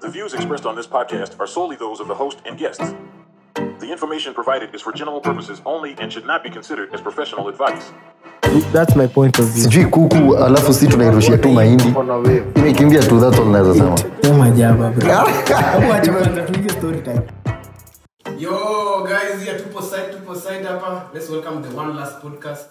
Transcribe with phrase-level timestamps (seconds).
[0.00, 2.84] The views expressed on this podcast are solely those of the host and guests.
[3.54, 7.48] The information provided is for general purposes only and should not be considered as professional
[7.48, 7.92] advice.
[8.72, 9.62] That's my point of view.
[9.64, 11.94] sijui kuku alafu si tunairushia tu mahindi
[12.54, 15.08] imekimbia tu that's all naweza sema Sema jaba, bro.
[15.08, 17.22] Hebu acha kwanza tuingie story time.
[18.38, 21.10] Yo guys, here tupo side tupo side hapa.
[21.14, 22.66] Let's welcome the one last podcast.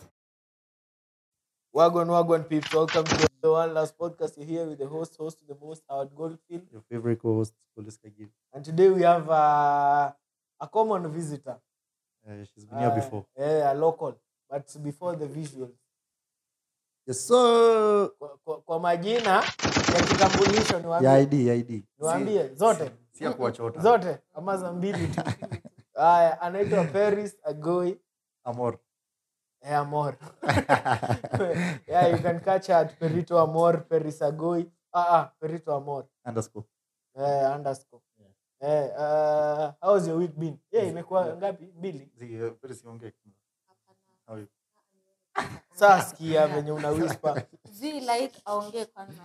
[1.73, 2.73] Wagwan, wagwan, peeps.
[2.73, 4.37] Welcome to the one last podcast.
[4.37, 6.63] You're here with the host, host to the most, Howard Goldfield.
[6.71, 8.29] your favorite co-host Police Kagil.
[8.53, 10.11] And today we have uh,
[10.65, 11.57] a common visitor.
[12.27, 13.25] Uh, she's been here Uh, before.
[13.37, 14.17] Yeah, a local.
[14.49, 15.69] But before the visual.
[17.07, 18.09] Yes, sir.
[18.19, 19.43] Kwa, kwa, kwa majina
[19.95, 21.09] ya kitambulisho niwaambie.
[21.09, 21.83] Ya ID, ya ID.
[21.99, 22.91] Niwaambie zote.
[23.11, 23.79] Si ya kuwachota.
[23.81, 25.21] Zote ama za mbili tu.
[25.95, 27.97] Haya, anaitwa Paris Agoi
[28.43, 28.77] Amor.
[29.65, 30.17] Eh, Amor.
[31.87, 36.05] yeah, you can catch her at Perito Amor, perisagoi Ah, ah, Perito Amor.
[36.23, 36.65] Underscore.
[37.17, 38.01] Eh, underscore.
[38.61, 40.59] Eh, uh, how's your week been?
[40.71, 41.73] Yeah, imekuwa ngapi?
[41.77, 42.11] Mbili.
[42.15, 42.53] Zi, uh,
[44.27, 44.47] How you?
[45.73, 47.45] Saa sikia venye una whisper.
[47.71, 49.21] Zi like aongee kwanza.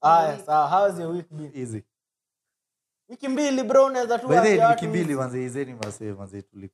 [0.00, 0.68] Haya, sawa.
[0.68, 1.50] How's your week been?
[1.54, 1.84] Easy.
[3.08, 4.28] Wiki mbili bro, unaweza tu
[4.70, 6.70] wiki mbili wanze izeni manze manze tuli.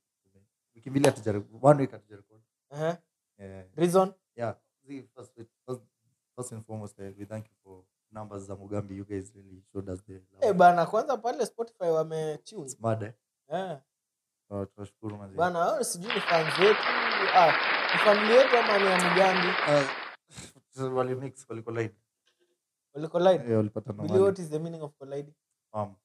[0.75, 1.59] Wiki mbili hatujarecord.
[1.65, 2.30] One week hatujarecord.
[2.71, 2.95] Eh,
[3.37, 3.63] Yeah.
[3.75, 4.13] Reason?
[4.35, 4.55] Yeah.
[4.87, 5.31] Zi, first,
[5.65, 5.81] first,
[6.35, 8.95] first and foremost, uh, we thank you for numbers za Mugambi.
[8.95, 10.45] You guys really showed us the love.
[10.45, 11.89] Eh, bana kwanza pale Spotify
[12.79, 13.13] mad, eh?
[13.49, 13.77] Eh.
[14.75, 15.37] Tunashukuru manze.
[15.37, 16.79] Bana hao sijui ni fans wetu.
[17.35, 17.51] Ah,
[17.93, 19.47] ni family yetu ama ni ya Mugambi?
[20.77, 21.95] Uh, wali mix wali collide.
[22.93, 23.43] Wali collide.
[23.43, 25.33] Yeah, walipata na what is the meaning of colliding?
[25.73, 25.95] Um,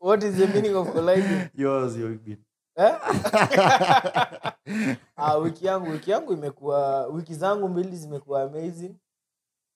[0.00, 1.50] What is the meaning of colliding?
[1.54, 2.44] yours your been.
[2.80, 2.96] Eh?
[5.16, 8.94] ah, wiki yangu wiki yangu imekuwa wiki zangu mbili zimekuwa amazing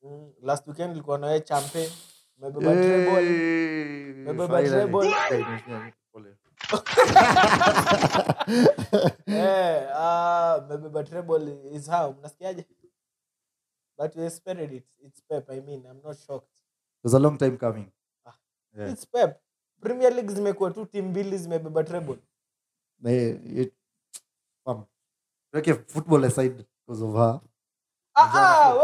[0.02, 1.90] mm, last weekend ilikuwa nawe champe
[2.38, 5.08] mebeba treble Umebeba treble.
[9.26, 9.88] eh
[10.64, 12.66] umebeba treble is how mnasikiaje
[13.98, 16.48] but we expected it it's pep i mean i'm not shocked
[16.98, 17.86] It was a long time coming.
[18.26, 18.32] Ah.
[18.78, 18.92] Yeah.
[18.92, 19.40] it's pep
[19.80, 22.18] premier league zimekuwa tu timu mbili zimebeba treble
[23.60, 23.74] it-
[24.66, 24.84] um,
[25.74, 26.54] football aside
[26.86, 27.40] because of her.
[28.14, 28.74] ah ah.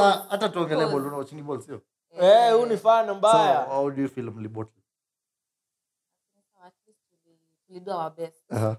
[0.00, 0.48] Ah, hata
[1.62, 1.80] sio?
[2.20, 2.76] eh huu ni
[3.14, 4.66] mbaya how do you feel.
[8.50, 8.76] Uh-huh.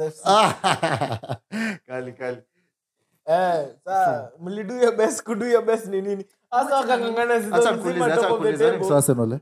[0.00, 0.54] FC Ah,
[1.86, 2.42] kali, kali.
[3.26, 8.30] Eh, saa mlidu your best kudu your best ni nini hasa wakangangana season nzima top
[8.30, 9.40] of the nikuulize, wewe ni table msee Arsenal, eh?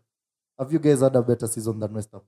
[0.58, 2.20] Have you guys had a better season than West Ham?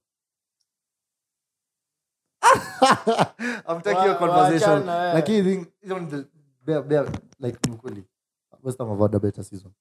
[3.69, 4.87] I'm taking your conversation.
[4.87, 6.27] Lakini think- even the-
[6.67, 8.05] bear- bear- like ni.
[8.63, 9.73] West Ham have had a better season.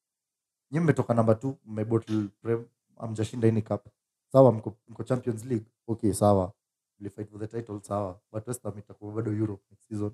[0.72, 2.66] Nyi mmetoka number t mmebottle prem,
[3.00, 3.88] hamjashinda any cup.
[4.32, 5.66] Sawa, mko, mko Champions League.
[5.88, 6.52] Okay, sawa.
[7.00, 8.20] Mlifight for the title, sawa.
[8.32, 10.12] But westam itakuwa bado Europe next season.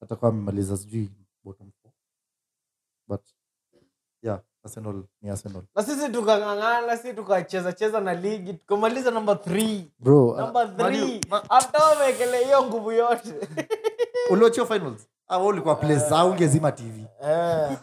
[0.00, 1.10] Hata amemaliza sijui
[1.44, 1.92] bottom four.
[3.08, 3.20] But
[4.22, 5.62] yeah, Arsenal ni Arsenal.
[5.74, 10.94] na sisi tukangangana si tukacheza cheza na ligi tukamaliza namba 3 Bro, uh, number Man
[10.94, 13.34] U- 3 hata wamekele hiyo nguvu yote.
[14.30, 15.08] Uliochio finals?
[15.28, 15.76] Ah, wewe ulikuwa
[16.24, 17.78] ungezima tv eh,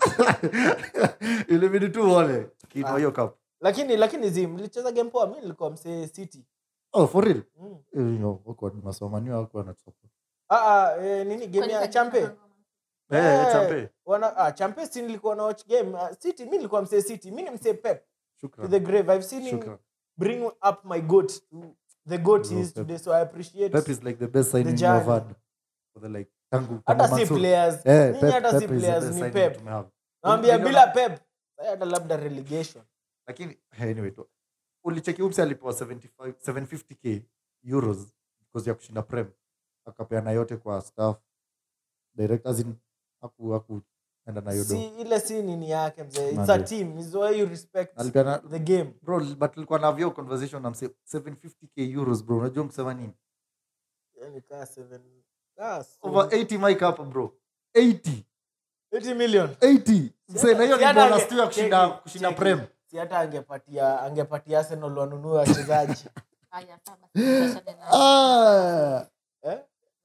[1.47, 2.47] ilibidi tu uone.
[2.67, 3.37] Kinwa hiyo cup.
[3.61, 5.27] Lakini lakini zi mlicheza game poa?
[5.27, 6.45] Mi nilikuwa msee city.
[6.93, 7.43] Oh for real?
[7.59, 7.77] Mm.
[7.93, 8.65] You know, wako
[9.37, 10.07] wako wanatupa
[10.51, 12.29] ah, ah, eh, nini game ya champe?
[13.09, 13.89] eh champe.
[14.05, 15.97] wana ah, champe si nilikuwa na watch game.
[16.19, 17.31] City mi nilikuwa msee city.
[17.31, 18.03] Mi ni msee pep.
[18.41, 19.13] To the grave.
[19.15, 19.77] I've seen him
[20.17, 21.31] bring up my goat
[22.05, 22.87] the goat he is Pep.
[22.87, 25.05] today so i appreciate pep is like the best signing you journey.
[25.05, 25.35] had
[25.93, 27.85] for the like tangu hata si players.
[27.85, 29.57] Nyinyi hata si pep is the players ni pep.
[29.57, 30.63] tumehave.
[30.63, 31.19] bila pep
[31.57, 32.83] hata labda relegation.
[33.27, 34.27] Lakini anyway tu.
[34.83, 37.21] Ulicheki upsi alipewa 75 750k
[37.63, 39.27] euros because ya kushinda prem
[39.85, 41.17] akapeana yote kwa staff.
[42.15, 42.75] Direct as in
[43.21, 43.81] aku aku
[44.27, 46.29] enda na yodo si ile si nini yake mzee.
[46.29, 46.63] It's a Nani?
[46.63, 46.97] team.
[46.99, 48.93] Is why you respect alipeana the game.
[49.01, 52.37] Bro but tulikuwa na vyo conversation na mse 750k euros bro.
[52.37, 53.13] Unajua kusema nini?
[54.21, 54.99] Yani ka 7
[55.55, 57.33] kaa over 80 mic hapa bro.
[57.75, 58.23] 80
[58.93, 59.47] 80 million.
[59.49, 62.59] 80 mse na hiyo ni bonus tu ya kushinda kushinda prem.
[62.85, 66.05] si hata angepatia angepatia arsenal wanunue wachezaji.
[66.49, 66.97] Haya, sawa,
[67.91, 69.05] ah.
[69.43, 69.59] Eh?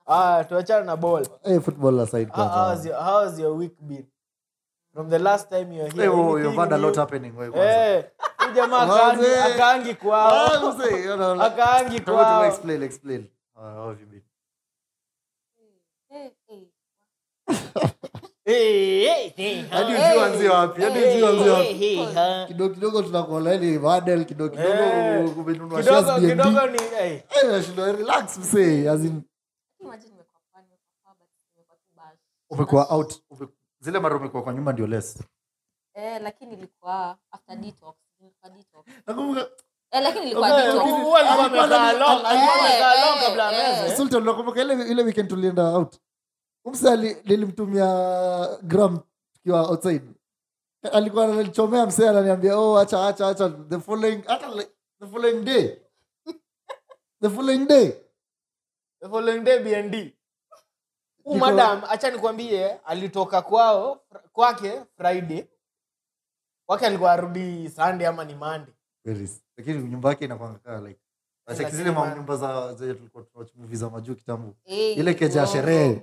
[0.07, 1.25] Ah tuachana na ball.
[1.45, 4.07] Hey, football aside how, how's your, how's your week been?
[4.95, 7.51] From the last time you were here hey, oh, you've had a lot happening wewe
[7.51, 7.97] kwanza?
[7.97, 8.05] Eh
[8.55, 12.47] jamaa akaangi akaangi ah kwao you know akaangi kwao.
[12.47, 13.27] explain explain.
[13.57, 14.23] Uh, how have you been?
[16.11, 16.63] Eh, eh.
[18.49, 19.87] Eh, eh, eh, Eh,
[22.17, 24.63] eh, kidogo kidogo tunakuona madel kidogo Eh.
[24.63, 27.23] kidogo kumenunua kidogo kidogo ni eh.
[27.31, 28.89] Eh, nashindwa, relax msee
[32.51, 33.49] umekuwa out ume-
[33.81, 35.23] zile mara umekuwa kwa nyumba ndio less.
[35.95, 37.97] Eh, lakini ilikuwa after detox.
[38.21, 38.87] Ilikuwa detox.
[39.07, 39.41] nakumbuka
[39.91, 40.27] Eh, Eh,
[44.13, 45.97] eh, nakumbuka ile ile weekend tulienda out?
[46.65, 47.87] Umsa ali- nilimtumia
[48.63, 49.01] gram
[49.33, 50.03] tukiwa outside.
[50.93, 54.65] Alikuwa ananichomea msee ananiambia oh acha acha acha the following hata
[55.01, 55.77] the following day.
[57.23, 57.93] The following day
[59.07, 60.13] The following day BND.
[61.25, 64.01] Huyu madam acha nikwambie alitoka kwao
[64.33, 65.45] kwake friday.
[66.69, 68.35] Wake alikuwa arudi sunday ama ni
[69.05, 71.01] Very- lakini nyumba yake inakwanga like
[71.71, 71.91] zile
[72.37, 74.55] za zenye tulikuwa movie za majuu kitambo.
[74.65, 76.03] Eh, ile keja sherehe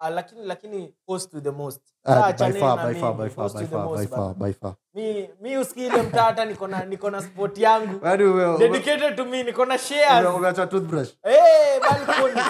[0.00, 1.80] eh, ah, lakini lakini post to the most.
[2.04, 4.76] Ah, by far, by far, by far, by far, by far, by far.
[4.94, 6.02] mi mi ile
[6.46, 8.00] niko na niko na spot yangu.
[8.04, 10.26] Yaani dedicated to me niko na shares.
[10.26, 11.12] Umeacha toothbrush.
[11.24, 12.40] Eh, balcony.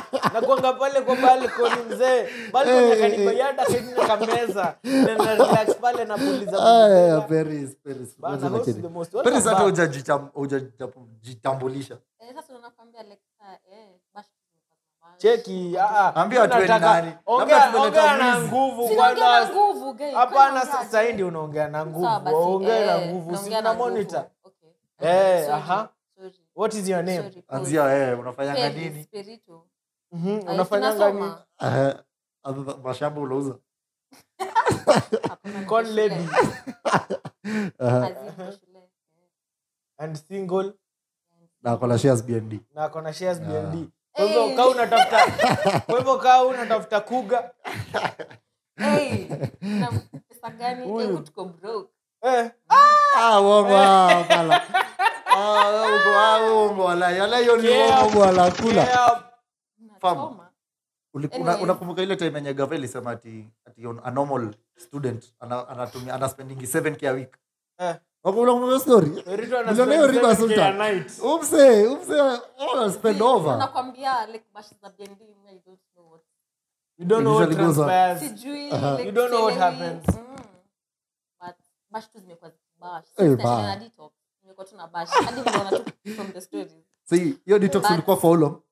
[0.78, 2.28] Pale kwa balcony mzee.
[2.52, 4.76] Balcony Eh, akanibayada kaina kameza.
[4.84, 7.20] Na relax pale na puliza Ah.
[7.28, 8.16] Paris, Paris.
[8.94, 9.12] Host.
[9.24, 9.62] Paris hata
[10.34, 11.98] hujajitambulisha.
[12.18, 13.00] Eh, sasa unakwambia
[13.72, 13.95] eh.
[15.16, 15.76] Cheki.
[16.14, 16.42] Ambia
[16.78, 17.12] nani.
[17.26, 17.72] ongea-
[18.18, 19.48] na nguvu kwanza
[20.14, 22.06] hapana sasa unaongea hii ndio unaongea na nguvu.
[22.54, 23.36] ongea na eh, nguvu.
[23.36, 24.24] sina naongea na na monitor.
[25.00, 25.88] Eh, aha.
[26.56, 27.44] what is your name?
[27.48, 29.08] Anzia eh, unafanyanga nini.
[30.12, 31.32] Mhm, unafanyanga nini.
[31.62, 31.94] Eh,
[32.82, 33.54] mashamba unauza?
[35.66, 36.28] Con lady.
[37.78, 38.78] Haziko shule.
[38.78, 38.82] Eh.
[39.98, 40.72] and single?
[41.62, 43.40] Na kona shares bnd na akona shares.
[43.40, 44.56] BND kwa hivyo Eh.
[44.56, 47.50] kaa unatafuta kwa hivyo kaa unatafuta kuga.
[52.22, 53.40] Eh ah!
[55.36, 55.68] Ah,
[61.16, 66.14] ah ah unakumbuka ile time yenye gava ilisema ati ati a normal student ana- anatumia
[66.14, 67.36] ana spending 7k a week?
[67.78, 67.94] Eh.
[68.32, 69.10] Hiyo story
[70.06, 71.04] riba 7K sultan.
[71.22, 72.20] umse umse
[72.58, 76.22] oh, spend over Nakwambia, like, bash za BND, I don't know what-
[76.98, 78.18] You don't know what transpires.
[78.20, 78.68] sijui,
[79.06, 80.06] You don't know what happens.
[80.08, 80.36] Mm.
[81.40, 81.56] But
[81.90, 83.76] bash tu zimekuwa bash ba.
[83.76, 84.12] detox,
[84.42, 85.08] nimekuwa tu na bash.
[85.10, 86.72] Hadi nimeona tu from the stories.
[87.04, 88.62] see hiyo detox But- for how long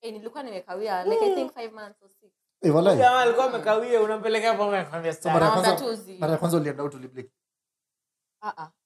[0.00, 2.30] Eh, nilikuwa nimekawia like i think five months or six
[2.62, 6.56] eh wallahi Jamaa alikuwa amekawia unampeleka hapo amekwambia So mara ya kwanza mara ya kwanza
[6.56, 7.30] ulienda out ah.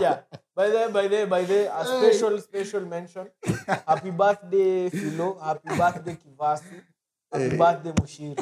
[0.00, 0.22] ah.
[0.56, 3.26] By the by the by the a special special mention.
[3.86, 4.90] Happy birthday
[5.40, 6.16] happy birthday
[7.32, 7.58] happy Eh.
[7.58, 8.36] birthday Mushiri.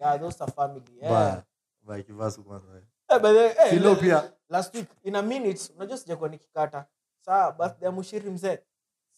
[0.00, 0.82] Yeah those are family.
[1.00, 1.10] Yeah.
[1.10, 1.42] Baya.
[1.82, 2.66] Baya, kivasu kwanza
[3.10, 4.32] Eh, by the way, eh, Philo pia.
[4.48, 6.84] last week in a minute unajua sijakuwa nikikata.
[7.24, 8.58] Saa birthday ya mushiri mzee.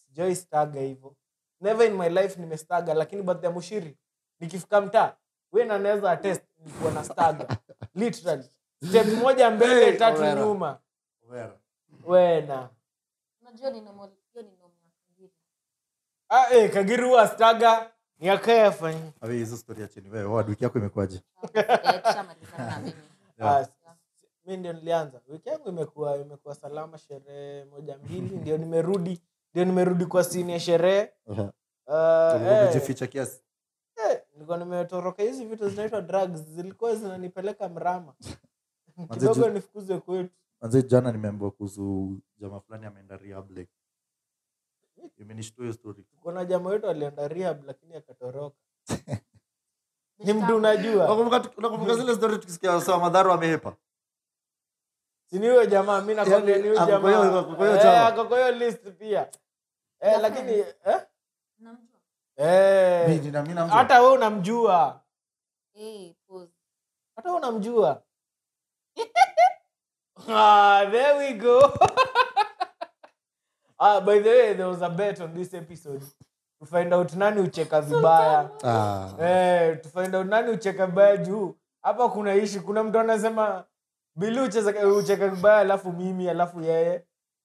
[0.05, 1.15] Sijawai staga hivyo.
[1.61, 3.97] Never in my life nimestaga lakini birthday ya mushiri
[4.39, 5.15] nikifika mtaa
[5.51, 7.47] we na naweza attest nilikuwa na staga.
[7.95, 8.49] Literally.
[8.89, 10.41] Step moja mbele Hey, tatu Omera.
[10.41, 10.79] nyuma.
[11.29, 11.57] Wera.
[12.05, 12.69] wena.
[13.41, 14.69] Unajua ni normal- hiyo ni normal.
[16.29, 17.89] Ah, eh, kagiri huwa staga.
[18.19, 21.21] Ni akayafanyi Awe, hizo story ya wewe wada, wiki yako imekuwaje?
[21.53, 21.65] Eh,
[22.03, 22.93] tushamalizana na mimi.
[23.39, 23.67] Yeah.
[24.45, 25.21] Mi ndio nilianza.
[25.27, 28.35] Wiki yangu imekuwa imekuwa salama sherehe moja mbili.
[28.35, 29.21] Ndio nimerudi
[29.53, 31.09] ndio nimerudi kwa sini ya sherehe.
[31.25, 31.39] Uh,
[31.87, 33.41] eh, kiasi?
[33.95, 35.23] Eh, nilikuwa nimetoroka.
[35.23, 38.13] Hizi vitu zinaitwa drugs zilikuwa zinanipeleka mrama.
[39.13, 40.33] Kidogo nifukuze kwetu.
[40.61, 43.71] Manze jana nimeambiwa kuhusu jamaa fulani ameenda rehab like
[45.17, 46.05] imenishtua hiyo story.
[46.21, 48.55] Kuna jamaa wetu alienda rehab lakini akatoroka.
[50.25, 51.15] Ni mtu unajua.
[51.57, 53.75] Unakumbuka zile story tukisikia sawa madhara amehepa
[55.33, 57.11] sini huyo jamaa mi nakwambia ni huyo Ako kwa
[57.67, 58.07] hiyo- jamaa.
[58.07, 59.27] ako kwa hiyo Eh, list pia.
[59.99, 60.65] Eh, lakini eh?
[62.37, 63.21] Eh,
[63.69, 65.01] hata we unamjua.
[65.75, 66.13] Eh,
[67.15, 68.01] hata we unamjua.
[70.29, 71.61] Ah, there we go.
[73.79, 76.05] Ah, by the way there was a bet on this episode.
[76.59, 78.49] To find out nani ucheka vibaya.
[78.63, 79.09] Ah.
[79.19, 81.55] eh, to find out nani ucheka vibaya juu.
[81.81, 83.63] Hapa kuna ishi kuna mtu anasema
[84.41, 87.03] ucheza- ucheka vibaya alafu mimi alafu yeye.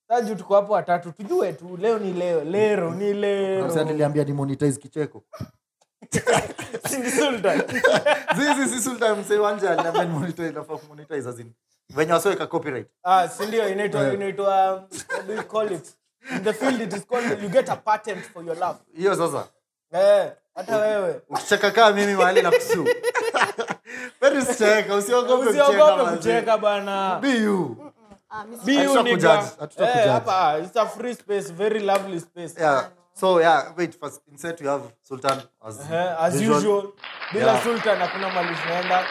[0.08, 3.12] Saju tuko hapo watatu tujue tu leo ni leo lero ni
[3.62, 5.24] msee niliambia ni monetize kicheko.
[11.94, 12.12] Venye
[12.46, 12.86] copyright.
[13.04, 15.96] Ah, si inaitwa inaitwa what do you call it?
[16.36, 18.78] In the field it is called you get a patent for your love.
[18.96, 19.48] hiyo sasa.
[19.92, 21.20] Eh, hata wewe.
[21.28, 22.84] ukicheka kaa mimi mahali na kusu
[25.50, 27.20] usiogope kucheka bana.
[28.30, 28.40] Ah.
[29.78, 32.54] Eh, hapa it's a free space, very lovely space.
[32.60, 36.92] yeah so yeah wait first insert you have sultan as, Eh, as usual.
[37.32, 37.62] Bila Yeah.
[37.64, 39.04] Sultan hakuna mali tunaenda.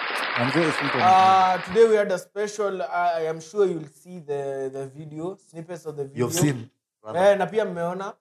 [1.57, 2.81] Uh, today we had a special.
[2.81, 6.25] uh, I am sure you'll see the the video snippets of the video.
[6.25, 6.69] you've seen.
[7.15, 8.13] Eh, na pia mmeona.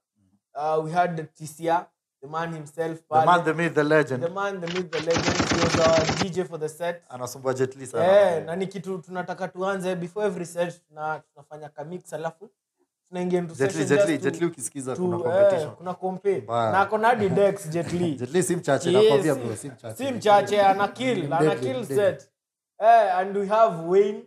[0.54, 1.87] Uh, we had the TCR,
[2.23, 2.99] the man himself.
[3.11, 4.23] the man the myth the legend.
[4.23, 5.50] The man, the myth, the legend.
[5.50, 7.02] He was our DJ for the set.
[7.08, 8.04] anasumbua jetli sana.
[8.37, 12.50] Eh, na ni kitu tunataka tuanze before every set na tunafanya kamix alafu
[13.08, 15.70] tunaingia into jetli jetli jetli ukisikiza kuna eh, competition.
[15.70, 18.14] kuna kompe na ako na hadi Dex Jet Li.
[18.20, 22.30] jetli si mchache Yes, nakwambia bro si mchache si mchache ana kill ana kill set.
[22.80, 24.23] Eh, and we have Wayne.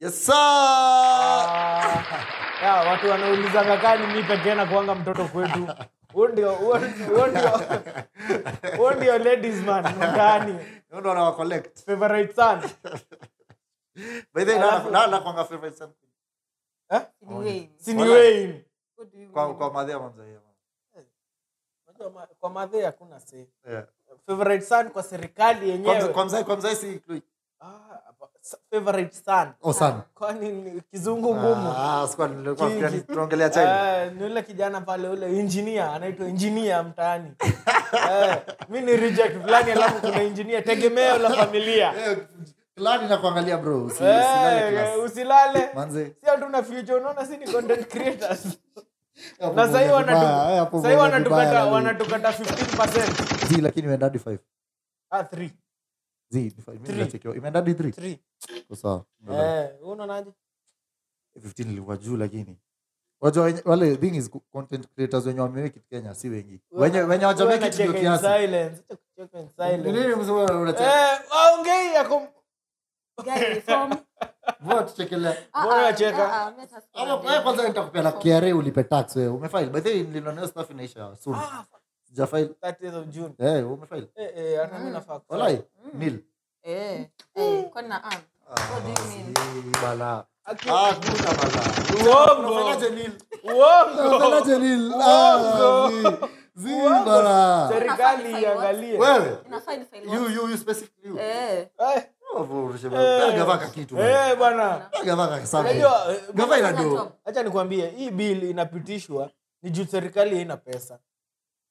[0.00, 0.34] Yes sir!
[0.34, 0.36] Uh,
[2.62, 5.66] yeah, watu wanaulizanga kani mi pekee na kuanga mtoto kwetu
[6.16, 7.50] huo ndio huo huo ndio
[8.76, 10.52] huo ndio ladies man ndani
[10.88, 12.60] Hiyo ndo wana collect favorite son.
[14.34, 15.92] By the way na na kwanga favorite sana
[16.90, 17.00] eh?
[17.20, 18.64] Wayne.
[19.32, 19.54] kwa
[22.40, 23.44] kwa madhia hakuna say.
[23.70, 23.86] Yeah.
[24.26, 26.08] Favorite son kwa serikali yenyewe.
[26.08, 27.02] kwa kwa si.
[28.54, 29.54] Ah, favorite sana.
[29.62, 30.02] Oh sana.
[30.14, 31.68] Kwani kizungu ngumu?
[31.76, 32.08] Ah
[32.90, 37.30] ni tunaongelea China Eh, ni ule kijana pale ule injinia anaitwa injinia mtaani.
[38.10, 38.36] Eh,
[38.68, 41.94] mi ni reject fulani alafu kuna injinia tegemeo la familia.
[42.10, 42.18] Eh
[43.08, 44.96] na kuangalia bro usilale.
[44.96, 45.68] Usilale
[46.20, 48.46] si hatuna future unaona si ni content creators.
[49.54, 54.38] Na sahii moja vibaya, hapo sahii moja vibaya, wanatukata wanatukata 15 lakini imeenda hadi 5
[55.10, 55.50] ah 3
[56.28, 56.74] zi ni five.
[56.74, 56.98] Mimi Three.
[56.98, 57.36] nachekiwa.
[57.36, 58.16] Imeenda hadi 3
[58.48, 60.30] 3 kwa sawa eh wewe unaonaje?
[61.38, 62.58] 15 ilikuwa juu lakini.
[63.20, 66.60] Wajua wenye- wale thing is content creators wenye wameweki Kenya si wengi.
[66.70, 68.24] Wenye wenye hawajameki ndio kiasi.
[68.24, 69.92] silence acha kucheka in Ni silence.
[69.92, 72.28] Nini msema unacheka aongei yako
[73.24, 73.96] Guy from-
[74.60, 76.50] mbona tuchekelea Mbona unacheka?
[76.50, 77.30] mimi hata sikuwa ama najua.
[77.30, 79.28] wewe kwanza nitakupea KRA ulipe tax wewe.
[79.28, 79.66] Umefile?
[79.66, 81.36] By the way nilionea stuff inaisha soon.
[82.04, 82.44] Sijafile.
[82.44, 83.62] 30th of June.
[83.64, 84.08] Umefile?
[84.62, 85.42] Hata mimi nafaa kufanya.
[85.42, 85.62] walai
[85.94, 86.24] nil
[86.66, 87.62] Eh, eh?
[88.50, 89.34] What do you mean?
[90.68, 91.62] Ah kuna bala.
[92.04, 92.48] Uongo.
[92.48, 93.12] unafanyaje nil
[93.44, 94.16] Uongo.
[94.16, 95.02] unafanyaje nil Uongo.
[95.04, 96.02] ah zi
[96.68, 97.04] zi Uongo.
[97.04, 97.68] bala.
[97.72, 98.98] Serikali iangalie.
[98.98, 99.38] Wewe?
[99.46, 101.18] Inafaa nifile you you you specifically you.
[101.18, 102.02] Eh, Eh,
[106.34, 109.30] gava ina do nikwambie hii bill inapitishwa
[109.62, 110.98] ni juu serikali haina pesa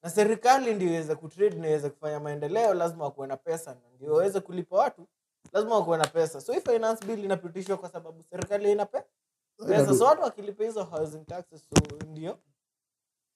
[0.06, 4.12] na serikali ndio iweze kutrade na iweze kufanya maendeleo lazima wakuwe na pesa na ndio
[4.12, 5.06] waweze kulipa watu
[5.52, 9.04] lazima wakuwe na pesa so hii finance bill inapitishwa kwa sababu serikali ina pe-
[9.66, 12.38] pesa so watu wakilipa hizo housing taxes so ndio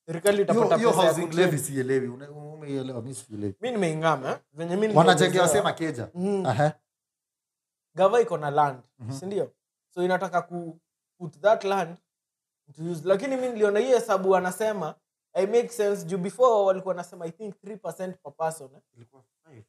[0.07, 1.45] serikali itapata hiyo pesa ya housing kutrade.
[1.51, 4.39] levy sielewi Una- umeielewa mimi sielewi mi nimeingama eh?
[4.53, 5.49] venye mi wanajengea nimeelezewa.
[5.49, 6.47] sema keja Mm.
[6.47, 6.73] aha
[7.95, 9.13] gava iko na land Mhm.
[9.13, 9.53] sindio
[9.95, 10.81] so inataka ku
[11.19, 11.97] put that land
[12.77, 14.95] to use lakini mi niliona hiyo hesabu wanasema
[15.35, 16.05] i make sense.
[16.07, 17.77] Juu before walikuwa nasema i think 3
[18.23, 19.63] per person eh?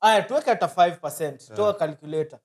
[0.00, 2.38] aya tuweke hata 5 toa calculator.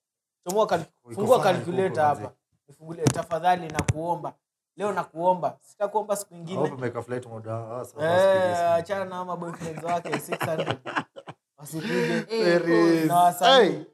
[0.47, 0.79] Chomoa
[1.15, 2.31] fungua calculator hapa.
[2.67, 4.33] Nifungulie tafadhali na kuomba
[4.77, 6.59] leo na kuomba sitakuomba siku I ingine.
[6.71, 7.49] umeweka flight mode.
[7.51, 10.75] Ah, sawa, Eh, na ama boyfriends wake 600
[11.57, 13.05] wasipige.
[13.05, 13.85] Na wasanii.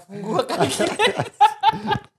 [0.06, 1.24] Fungua calculator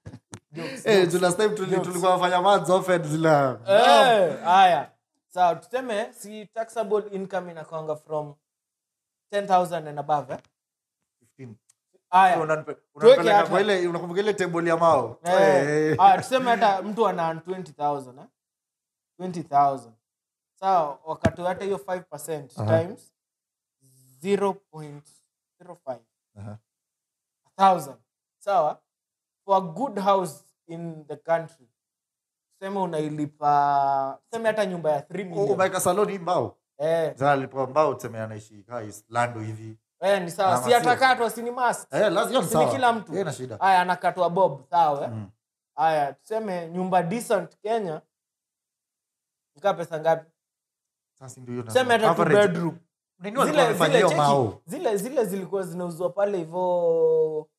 [1.83, 4.91] tulikuwa nafanya maths often zila Eh, haya
[5.27, 8.35] sawa tuseme si taxable income inakwanga from
[9.31, 10.39] 10000 and above eh?
[11.39, 11.55] 15.
[12.09, 16.15] haya Unanipe- Tuweke unanipeleka hata- kwa ile unakumbuka ile table ya mao Eh, Eh.
[16.17, 18.25] tuseme hata mtu ana earn 20000 eh?
[19.19, 19.91] 20000
[20.59, 22.79] sawa wakati hata hiyo 5 Aha.
[22.81, 23.13] times
[24.21, 25.99] 0.05
[26.37, 26.57] Aha.
[27.57, 27.97] thousand
[28.39, 28.81] sawa
[29.45, 31.67] for a good house in the country.
[32.59, 35.79] Seme unailipa seme hata nyumba ya 3 U- million.
[35.79, 36.57] saloni mbao?
[36.77, 39.77] Eh, zalipa mbao tuseme anaishi kais lando hivi.
[39.99, 40.63] Eh, ni sawa.
[40.63, 42.71] Si atakatwa si ni must eh, lazima ni sawa.
[42.71, 43.17] kila mtu.
[43.17, 43.57] Eh, shida.
[43.57, 45.07] Haya anakatwa bob sawa?
[45.07, 45.29] Mm.
[45.75, 48.01] haya tuseme nyumba decent kenya
[49.55, 50.31] ikaa pesa ngapi?
[51.19, 52.77] Sasa ndio hiyo tuseme hata two bedroom.
[54.65, 57.49] Zile zilikuwa zinauzwa pale hivo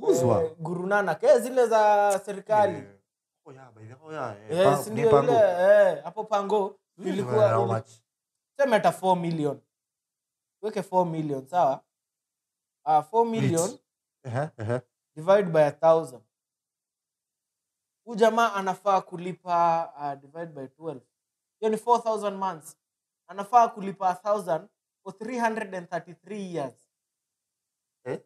[0.00, 0.44] Kuuzwa?
[0.44, 1.14] eh, gurunana.
[1.14, 2.76] Ke zile za serikali.
[2.78, 3.00] Eh,
[3.44, 5.32] oh yeah, by the way, oh yeah, eh, Eh, pa- ndio pango.
[5.32, 7.84] ile eh, hapo pango Ilikuwa
[8.56, 9.60] seme hata 4 million.
[10.62, 11.84] Weke 4 million sawa?
[12.84, 13.78] Uh, 4 million
[14.24, 14.80] uh-huh.
[15.16, 16.22] divide by a thousand.
[18.04, 21.00] Huu jamaa anafaa kulipa uh, divide by 12
[21.60, 22.76] hiyo ni 4000 months.
[23.28, 24.68] Anafaa kulipa a thousand
[25.02, 26.74] for 333 years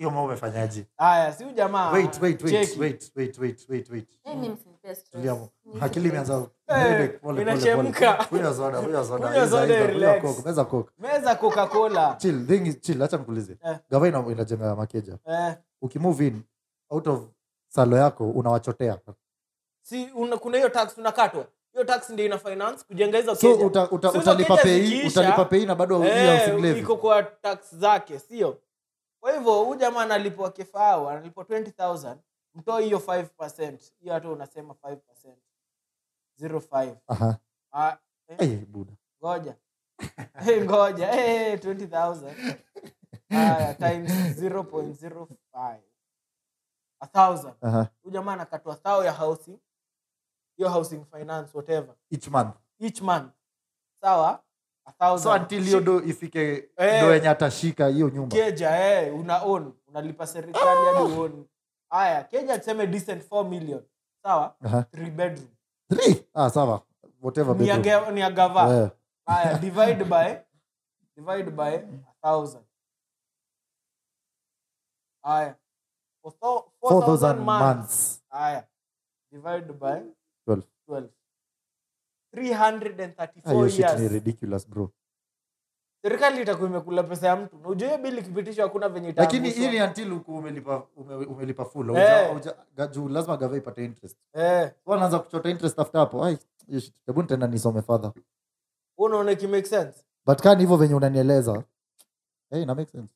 [0.00, 0.86] hiyo ma umefanyaje?
[0.96, 1.92] Haya si jamaa.
[1.92, 4.08] Wait wait wait wait wait wait wait wait.
[4.26, 5.10] Mimi msinipee stress.
[5.10, 5.36] Tulia
[5.80, 6.46] akili imeanza
[7.40, 8.12] inachemka.
[8.28, 10.22] Kunywa soda kunywa soda Kunywa soda, relax.
[10.22, 10.90] coke, meza coke.
[10.98, 12.16] Meza coca-cola.
[12.18, 13.56] Chill thing is chill acha nikuulize.
[13.66, 13.76] Eh.
[13.90, 15.18] gava inajenga makeja.
[15.28, 16.42] Eh, ukimove in
[16.90, 17.20] out of
[17.68, 18.98] salo yako unawachotea.
[19.82, 21.46] Si una, kuna hiyo tax unakatwa.
[21.72, 25.66] Hiyo tax ndio ina finance kujenga hizo so uta, uta, So utalipa pei utalipa pei
[25.66, 28.56] na bado eh, iko kwa tax zake sio
[29.20, 32.16] kwa hivyo huu jamaa analipwa kifao analipwa 20000
[32.54, 34.98] mtoe hiyo 5 hiyo hata unasema 5
[36.40, 37.38] 05 aha.
[37.72, 37.96] Ah,
[38.28, 38.92] eh, buda.
[39.22, 39.56] Ngoja.
[40.64, 41.12] Ngoja.
[41.12, 42.56] Eh, 20000
[43.28, 45.78] haya times 0.05
[47.00, 47.54] a thousand.
[48.02, 49.58] Huyu jamaa anakatwa thao ya housing.
[50.56, 51.94] Hiyo housing finance whatever.
[52.10, 52.56] Each month.
[52.80, 53.32] Each month.
[54.00, 54.42] Sawa
[55.18, 57.00] so until hiyo do ifike hey.
[57.00, 58.36] do yenye atashika hiyo nyumba.
[58.36, 61.44] Keja hey, una own unalipa serikali hadi uone.
[61.90, 63.82] Haya keja tuseme decent 4 million.
[64.22, 64.54] Sawa?
[64.62, 65.48] 3 bedroom.
[65.88, 66.24] Three?
[66.34, 66.82] Ah sawa.
[67.22, 67.82] Whatever bedroom.
[67.82, 68.82] ge- ni agava gava.
[68.82, 68.90] Eh.
[69.26, 70.36] haya divide by
[71.16, 72.64] divide by a thousand.
[75.22, 75.56] Haya.
[76.22, 78.22] 4000 4000 months.
[78.30, 78.64] haya.
[79.32, 80.00] Divide by
[80.46, 81.19] 12 12 Ah, hiyo
[82.36, 84.90] 334 shit ni ridiculous bro.
[86.02, 87.58] Serikali itakuwa imekula pesa ya mtu.
[87.58, 89.70] Naujue hiyo bili ikipitishwa hakuna venye lakini itaaguswa.
[89.70, 89.76] hii
[90.12, 91.96] uku umelipa ume, umelipa full Eh.
[91.96, 94.16] Hauja- hauja- ga- juu lazima gava ipate interest.
[94.34, 94.70] Eh.
[94.86, 96.24] Wanaanza kuchota interest after hapo.
[96.24, 96.94] Ai hiyo shit.
[97.06, 98.12] Hebu nitaenda nisome further.
[98.98, 100.04] Unaona iki sense?
[100.26, 101.64] But kani hivyo venye unanieleza.
[102.50, 103.14] Hey, ina make sense.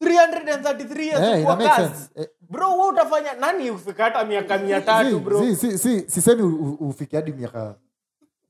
[0.00, 2.10] 333 years Eh, kwa kazi sense.
[2.14, 5.40] Eh, bro wewe utafanya nani ufika hata miaka mia tatu si- bro?
[5.40, 6.42] si- si- si- sisemi
[6.80, 7.74] ufike hadi miaka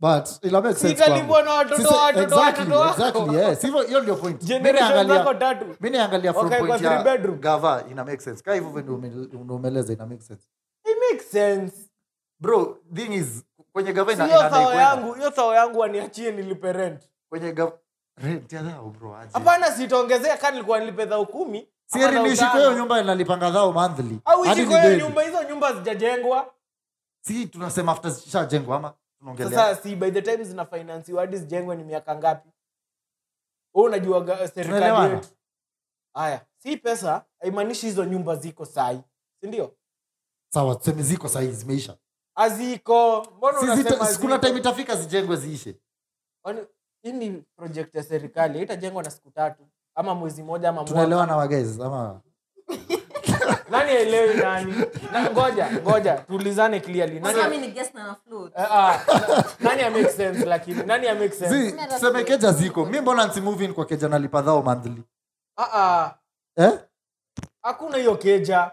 [0.00, 0.28] but
[3.86, 5.66] hiyo ndio Mi generation naangalia- zako tatu.
[5.80, 7.38] mi naangalia from Okay, kwa point three ya bedroom.
[7.40, 8.42] gava ina make sense.
[8.42, 10.42] Kaa hivyo venye ina make sense.
[10.84, 11.76] It makes sense.
[12.40, 14.82] Bro thing is kwenye gava ina, hiyo inadai thao kwenda.
[14.82, 17.02] yangu hiyo thao yangu aniachie nilipe rent.
[17.28, 17.72] Kwenye gava
[18.16, 19.30] rent ya dhao bro aje.
[19.32, 21.58] Hapana sitaongezea kaa nilikuwa nilipe dhao kumi.
[21.58, 22.76] Ama sieri dhao niishi kwa tano.
[22.78, 24.18] nyumba inalipanga dhao monthly.
[24.24, 25.02] Au Hadi ishi kwa hiyo dead.
[25.02, 26.46] nyumba hizo nyumba zijajengwa.
[27.20, 28.92] Si tunasema after zishajengwa ama
[29.36, 32.48] sasa si by the time zina finansiwa hadi zijengwe ni miaka ngapi?
[33.74, 35.28] Wewe unajua serikali yetu.
[36.14, 39.00] Haya si pesa haimaanishi hizo nyumba ziko sai
[39.40, 39.76] sindio
[40.52, 41.96] sawa tuseme ziko sahii zimeisha.
[42.34, 45.76] Aziko mbona unasema kuna time itafika zijengwe ziishe?
[46.42, 46.60] Kwani
[47.02, 51.36] hii ni project ya serikali itajengwa na siku tatu ama mwezi moja ama tunaelewa na
[51.36, 52.20] wagezi ama
[53.70, 54.74] nani aelewi nani?
[55.12, 57.20] Na, ngoja ngoja tuulizane clearly.
[57.20, 58.52] Nani, Sasa mimi ni guest na na float.
[58.56, 59.00] Eh, ah,
[59.60, 60.82] nani ya make sense lakini?
[60.82, 61.70] Nani ya make sense?
[61.70, 62.84] Zi, tuseme keja ziko.
[62.84, 65.02] Mi mbona nsimuvin kwa keja nalipa dhao monthly?
[65.56, 66.14] Ah, ah,
[66.56, 66.72] eh?
[67.62, 68.70] hakuna hiyo keja.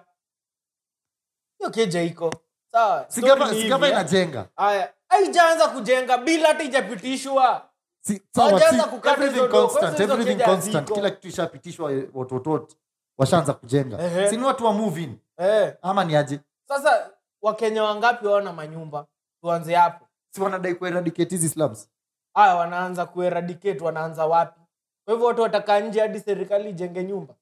[1.59, 2.31] Hiyo keja iko.
[2.71, 3.89] Sawa story hivi, eh.
[3.91, 4.45] inajenga.
[4.55, 7.69] Haya haijaanza kujenga bila hata ijapitishwa.
[8.01, 10.91] Si- sawa, Hawajaanza si- kukata everything hizo constant, hizo everything keja constant.
[10.91, 12.73] kila kitu ishapitishwa eh, watotot
[13.17, 13.99] washaanza kujenga.
[14.03, 14.29] Ehe.
[14.29, 15.17] sini watu wa move in?
[15.37, 15.77] Eh.
[15.81, 16.39] ama ni aje?
[16.67, 19.07] Sasa wakenya wangapi waona manyumba?
[19.41, 20.07] Tuanze hapo.
[20.29, 21.89] Si wanadai kueradicate hizi slums?
[22.33, 24.61] Haya wanaanza kueradicate wanaanza wapi?
[25.05, 27.35] Kwa hivyo watu watakaa nje hadi serikali ijenge nyumba?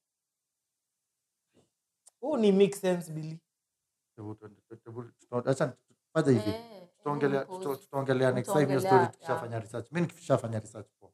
[2.20, 3.40] Huu ni make sense bili
[4.16, 5.74] Hebu tuende- hebu tuta- acha
[6.14, 9.92] fanya hivi Eh, tutaongelea tuta- tutaongelea next time hiyo story Tutaongelea, tukishafanya research.
[9.92, 11.12] Mi nikishafanya research poa.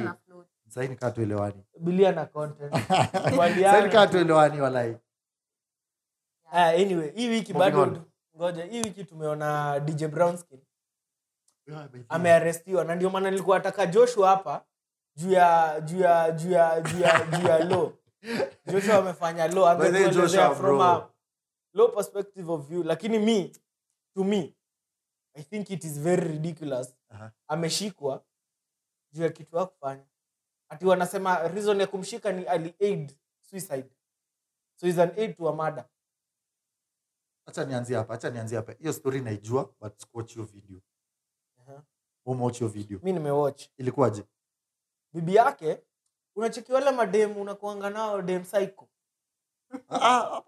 [0.00, 0.48] Na float.
[0.68, 2.74] Sahii nikaa tuelewani bilia na content.
[3.36, 4.96] Sahii nikaa tuelewani walai.
[6.50, 8.04] Ah, anyway hii wiki bado
[8.36, 10.60] ngoja hii wiki tumeona dj brownskin
[12.08, 14.64] amearestiwa na ndio maana nilikuwa nataka joshua hapa
[15.16, 17.92] juu ya juu ya juu ya juu ya juu ya law.
[18.72, 19.78] Joshua amefanya law
[20.12, 21.08] Joshua, from a
[21.74, 23.52] low perspective of view lakini me
[24.14, 24.54] to me
[25.34, 26.96] i think it is very ridiculous.
[27.10, 27.32] Aha.
[27.48, 28.24] ameshikwa
[29.12, 30.04] juu ya kitu akufanya
[30.68, 33.90] ati wanasema reason ya kumshika ni ali aid suicide
[34.76, 35.84] so is an aid to a murder
[37.46, 40.80] hacha nianzie hapa hacha nianzie hapa hiyo story naijua but sikuwatch hiyo video
[41.60, 41.82] Aha.
[42.24, 44.24] umewatch hiyo video mi nimewatch ilikuwaje
[45.12, 45.82] bibi yake
[46.36, 48.88] unacheki wale mademu unakuanga nao dem psycho
[49.90, 50.42] Ah,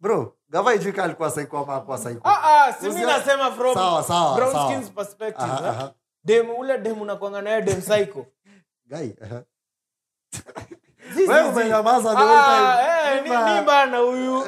[0.00, 4.36] bro gava ijui ka alikuwa saiko ama akuwa saiko ah, ah, nasema from Sawa, sawa,
[4.36, 4.72] brown sawa.
[4.72, 5.70] skins perspective Aha, eh.
[5.70, 5.94] aha.
[6.24, 8.26] dem ule dem unakuanga nayo dem psycho
[8.90, 9.44] Guy, aha.
[11.28, 12.82] Wewe umenyamaza Ah,
[13.16, 13.24] eh,
[13.98, 14.44] huyu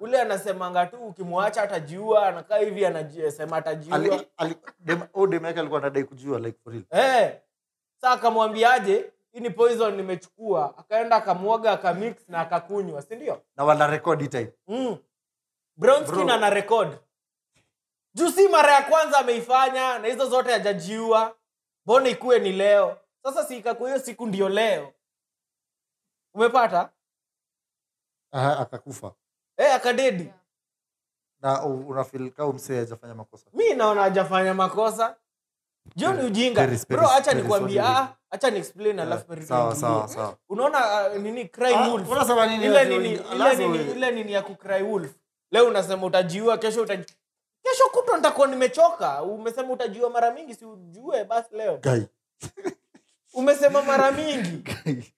[0.00, 3.96] ule anasemanga tu ukimwacha atajiua anakaa hivi anasema atajiua.
[3.96, 5.26] Ali- ali- dem- oh,
[5.60, 6.84] alikuwa anadai kujua like for real.
[6.90, 7.36] Eh.
[8.00, 10.74] Sa akamwambiaje hii ni poison nimechukua.
[10.78, 14.52] Akaenda akamwaga akamix na akakunywa sindio na wana record hii time.
[14.68, 14.96] Mm.
[15.76, 16.34] brownskin Bro.
[16.34, 16.88] ana rekod
[18.16, 21.36] juu si mara ya kwanza ameifanya na hizo zote hajajiua.
[21.84, 22.96] Mbona ikuwe ni leo?
[23.22, 24.92] Sasa siikakua hiyo siku ndio leo.
[26.34, 26.90] Umepata?
[28.32, 29.14] Aha, akakufa
[29.56, 30.32] e, akadedi.
[31.42, 31.94] Na u-
[32.52, 33.46] msee hajafanya makosa?
[33.52, 35.16] Mi naona hajafanya makosa.
[35.96, 36.66] Jo ni ujinga.
[36.88, 39.80] bro hacha nikwambia ah, hacha ni explain alafu Eh, Perry sawa tuingilie.
[39.90, 40.36] sawa sawa.
[40.48, 42.08] Unaona uh, nini cry Ah, wolf?
[42.10, 44.42] unasema nini ile nini ile nini ile nini ya
[44.82, 45.14] wolf?
[45.50, 47.14] Leo unasema utajiua kesho utaji
[47.70, 49.22] kesho kutwa nitakuwa nimechoka.
[49.22, 51.24] Umesema utajiua mara mingi si ujue?
[51.24, 51.80] Basi leo.
[53.34, 54.64] Umesema mara mingi.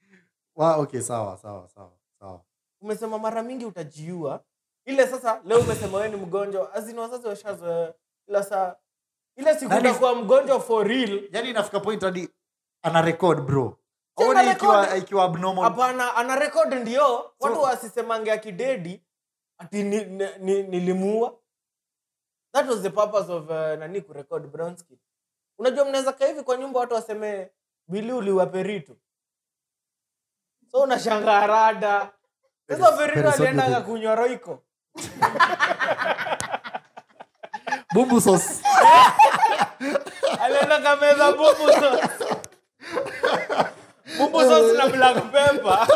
[0.57, 2.41] Wa- okay sawa sawa sawa sawa.
[2.81, 4.41] Umesema mara mingi utajiua.
[4.85, 6.75] Ile sasa leo umesema wee ni mgonjwa.
[6.75, 7.95] Azini wazazi washazoea.
[8.29, 8.77] Ila saa
[9.37, 11.29] ile sikutakuwa mgonjwa for real.
[11.33, 12.29] Yani inafika point hadi
[12.83, 13.79] ana record bro.
[14.19, 15.65] Si ikiwa ikiwa abnormal.
[15.65, 17.31] Hapana ana record ndio.
[17.41, 19.03] Watu So- wasisemange akidedi
[19.59, 21.39] ati ni, ni, ni, nilimuua
[22.59, 24.99] that was the purpose of uh, nani kurecord brownski
[25.59, 27.51] unajua mnaweza kaa hivi kwa nyumba watu waseme
[27.88, 28.97] bili uliwaperitu
[30.71, 32.11] so unashangaa rada.
[32.68, 34.62] Sasa perito aliendaga kunywa roiko
[38.21, 38.62] sauce.
[40.40, 41.33] Alienda kameza
[44.18, 45.87] bumbu sauce na black pepper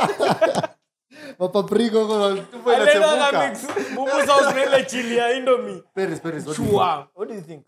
[1.38, 6.46] mapaprika huko tumbo alienda inachemuka kamix bumbu sauce na ile chili ya indomi Peris, Peris,
[6.46, 6.70] what do you think?
[6.74, 7.08] Chua.
[7.14, 7.66] What do you think?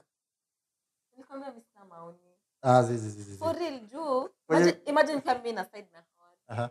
[1.12, 2.18] Nilikwambia mimi maoni.
[2.62, 3.38] Ah, zi, zi, zi, zi, zi.
[3.38, 6.38] For real, juu imagine- imagine pia mimi na side na haward.
[6.48, 6.70] Aha.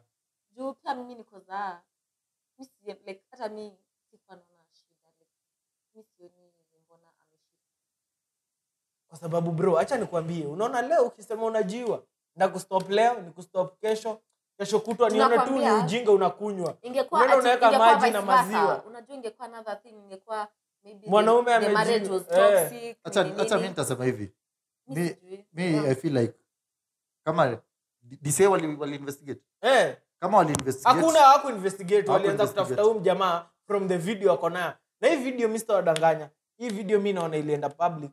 [0.56, 1.82] juu pia mimi niko zaa
[2.60, 2.68] mi
[3.06, 3.78] like hata mi
[4.12, 5.32] sikuwa naona shida like
[5.96, 6.34] mi sioni
[6.86, 7.48] mbona ameshika
[9.10, 12.04] kwa sababu bro hacha nikwambie unaona leo ukisema unajiwa
[12.36, 14.22] na kustop leo ni kustop kesho
[14.58, 16.78] kesho kutwa nione tu ni Tunakwambia- ujinga unakunywa.
[17.12, 18.84] Unaenda unaweka maji na maziwa.
[18.84, 20.48] unajua ingekuwa another thing ingekuwa
[21.06, 21.52] Mwanaume
[22.10, 22.96] was eh.
[23.62, 24.32] mi nitasema hivi.
[25.54, 26.34] Mi i feel like
[27.26, 27.58] kama
[28.02, 29.42] dca wali, wali investigate.
[29.62, 34.50] Eh, kama wali investigate hakuna haku investigate walianza kutafuta huyu mjamaa from the video ako
[34.50, 34.74] nayo.
[35.02, 36.30] Na hii video mi sitawadanganya.
[36.58, 38.12] Hii video mi naona ilienda public.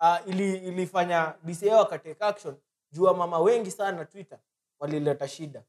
[0.00, 2.56] Uh, ili, ilifanya dca wakatake action.
[2.92, 4.38] Juu mama wengi sana twitter
[4.80, 5.62] walileta shida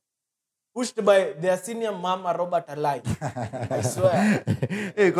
[0.73, 3.01] pushed by their senior mama robert alai
[4.95, 5.13] Eh,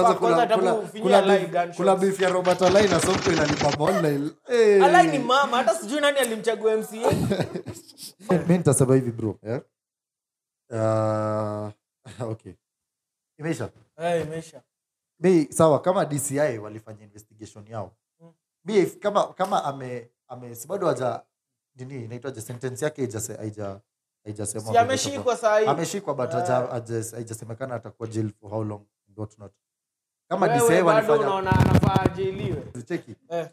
[1.75, 4.83] kuna beef ya robert alai na sonko inalipa online Eh.
[4.83, 7.11] alai ni mama hata sijui nani alimchagua mca
[8.47, 9.61] mi nitasema hivi bro yeah?
[10.69, 11.71] uh,
[12.31, 12.53] okay.
[13.39, 13.69] Imeisha?
[13.97, 14.61] Hey, imeisha.
[15.19, 17.91] Mi sawa kama dci walifanya investigation yao.
[18.19, 18.33] Mm.
[18.65, 21.23] mi kama kama ame ame si bado haja
[21.75, 23.07] nini inaitwaje sentence yake
[23.37, 23.79] haija
[24.23, 28.85] haijasemwa si ameshikwa saa ameshikwa but haja- haijasemekana atakuwa jail for how long?
[29.07, 29.37] Ndo what
[30.29, 32.63] kama Wewe DCI bado walifanya unaona anafaa ajailiwe.
[32.87, 33.49] Cheki eh.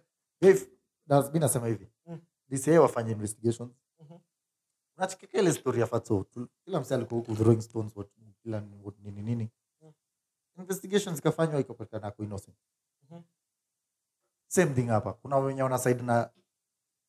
[1.32, 1.88] mi nasema hivi.
[2.06, 2.20] Mm.
[2.78, 4.18] Wafanye investigation Mhm.
[5.38, 6.24] ile story ya Fatso
[6.64, 7.96] kila msee alikuwa huku throwing stones
[8.42, 8.60] kila
[9.02, 9.50] nini nini.
[10.58, 12.56] Investigation zikafanywa ikapatikana ako innocent.
[13.10, 13.22] Mhm.
[14.48, 15.12] same thing hapa.
[15.12, 16.30] Kuna wenye wana side na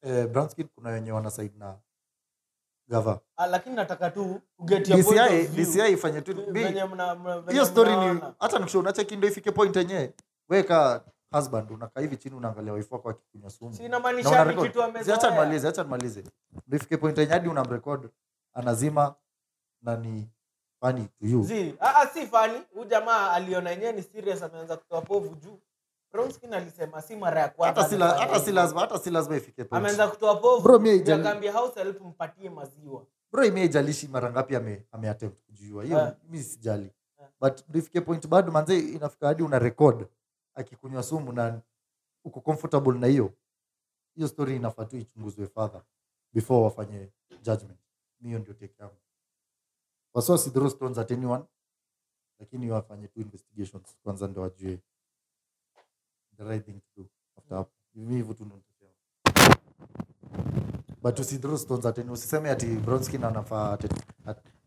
[0.01, 1.79] eh, Brownskin kuna wenye wana na
[2.87, 3.19] gava.
[3.37, 6.35] Ah, lakini nataka tu get your point DCI ifanye tu
[7.51, 10.13] hiyo story ni hata nikisho unacheki ndo ifike point yenyewe
[10.49, 13.73] weka husband unakaa hivi chini unaangalia wife wako akikunywa sumu.
[13.73, 15.17] Si Na inamaanisha una kitu amezoea.
[15.17, 16.23] Acha nimalize acha nimalize.
[16.67, 18.09] Ndo ifike point yenye hadi unamrecord
[18.53, 19.15] anazima
[19.81, 20.29] na ni
[20.79, 21.43] funny to you.
[21.43, 25.59] Zi, ah, ah, si fani huyu jamaa aliona yenyewe ni serious ameanza kutoa povu juu
[26.11, 29.35] brownskin alisema si mara ya kwanza hata si la- hata si lazima hata si lazima
[29.37, 33.05] ifike point ameanza kutoa povu mi haijali- akaambia house help mpatie maziwa.
[33.31, 33.61] Bro ime
[34.07, 35.37] mara ngapi ame, attempt
[35.83, 36.91] hiyo mi sijali.
[37.41, 40.07] But ndifike point bado manze inafika hadi una record
[40.55, 41.61] akikunywa sumu na
[42.23, 43.33] uko comfortable na hiyo.
[44.15, 45.81] Hiyo story inafaa tu ichunguzwe further
[46.33, 47.09] before wafanye
[47.41, 47.79] judgment.
[48.21, 48.95] Mi hiyo ndio take yangu.
[50.13, 51.43] Wasio throw stones at anyone
[52.39, 54.79] lakini wafanye tu investigations kwanza ndo wajue
[56.37, 57.71] the right thing to do after hapo.
[57.95, 58.45] Mi hivyo tu
[61.01, 63.77] but usidhuru stones ateni usiseme ati bronskin anafaa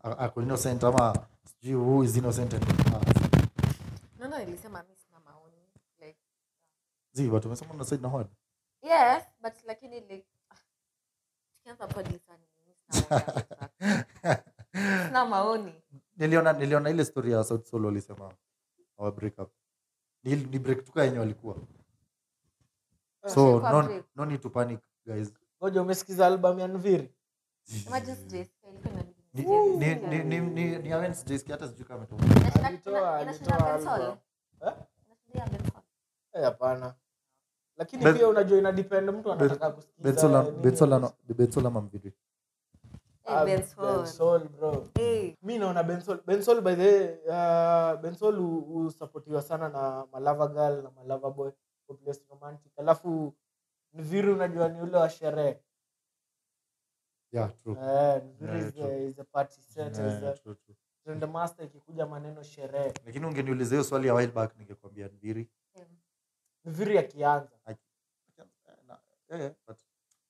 [0.01, 3.01] ako innocent ama sijui who is innocent and, ah,
[4.19, 4.61] Naona nilis-
[7.13, 8.27] zi watu wamesema na side na hard
[8.81, 10.25] yes but lakini like
[11.57, 12.19] tukianza mimi
[15.07, 15.73] sina maoni.
[16.17, 18.33] niliona niliona ile story ya South solo walisema
[18.97, 19.51] our break up
[20.23, 21.55] ni, ni break tuka yenye walikuwa.
[23.27, 25.33] So no, no need to panic guys.
[25.61, 27.13] Ngoja umesikiza album ya nviri
[27.73, 27.83] ni
[29.33, 30.23] nisikie ni vizuri.
[30.23, 32.07] ni ni ni ni Awens Jessica hata sijui kama.
[34.67, 34.73] Eh?
[36.33, 36.95] Eh, hapana.
[37.77, 42.13] Lakini pia unajua ina depend mtu anataka kusikiza Bensola Bensola ya- Bensola mamvidri
[43.25, 43.97] Ah, Bensol.
[43.97, 44.87] Bensol, bro.
[44.99, 50.89] Eh, mi naona bensol bensol by the uh, bensol husapotiwa sana na malava girl na
[50.89, 51.51] malava boy.
[51.87, 52.71] Hopeless romantic.
[52.77, 53.33] Alafu
[53.93, 55.59] nviri unajua ni ule wa sherehe.
[57.31, 57.75] Yeah true.
[57.79, 59.07] Eh, Nviri Yeah, is true.
[59.09, 60.75] is a party set, is a true, true.
[61.03, 62.93] trend master ikikuja maneno sherehe.
[63.05, 65.49] Lakini ungeniuliza hiyo swali ya while back ningekwambia Nviri
[66.65, 67.49] nviri akianza
[69.67, 69.77] but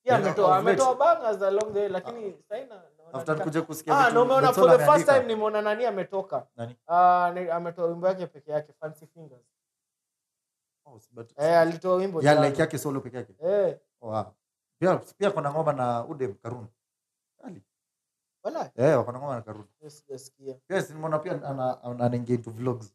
[0.09, 2.81] ametoa bangers along the way lakini saina
[3.13, 6.47] after nikuja kusikia ah no umeona for the first time nimeona nani ametoka.
[6.55, 6.75] Nani?
[6.87, 9.45] Ah, ametoa wimbo yake peke yake fancy fingers.
[10.85, 13.33] Oh, but eh alitoa wimbo ya like yake solo peke yake.
[13.43, 13.77] Eh.
[14.01, 14.25] Oh, wow.
[14.79, 16.67] pia pia kuna ngoma na Udem Karun.
[18.43, 18.71] Wala?
[18.75, 19.65] Eh wako ngoma na Karun.
[19.87, 20.55] Sijasikia.
[20.69, 22.93] Yes nimeona pia ana ana anaingia into vlogs.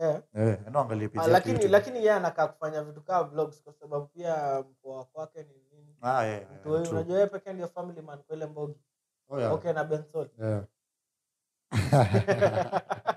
[0.00, 5.67] Ah, lakini lakini yeye anakaa kufanya vitu kama vlogs kwa sababu pia mkoa kwake ni
[6.02, 8.80] ah yeah, yeah, Mtu unajua yeye pekee ndio family man kwa ile mbogi.
[9.28, 9.52] Oh yeah.
[9.52, 10.64] Okay na bensol yeah.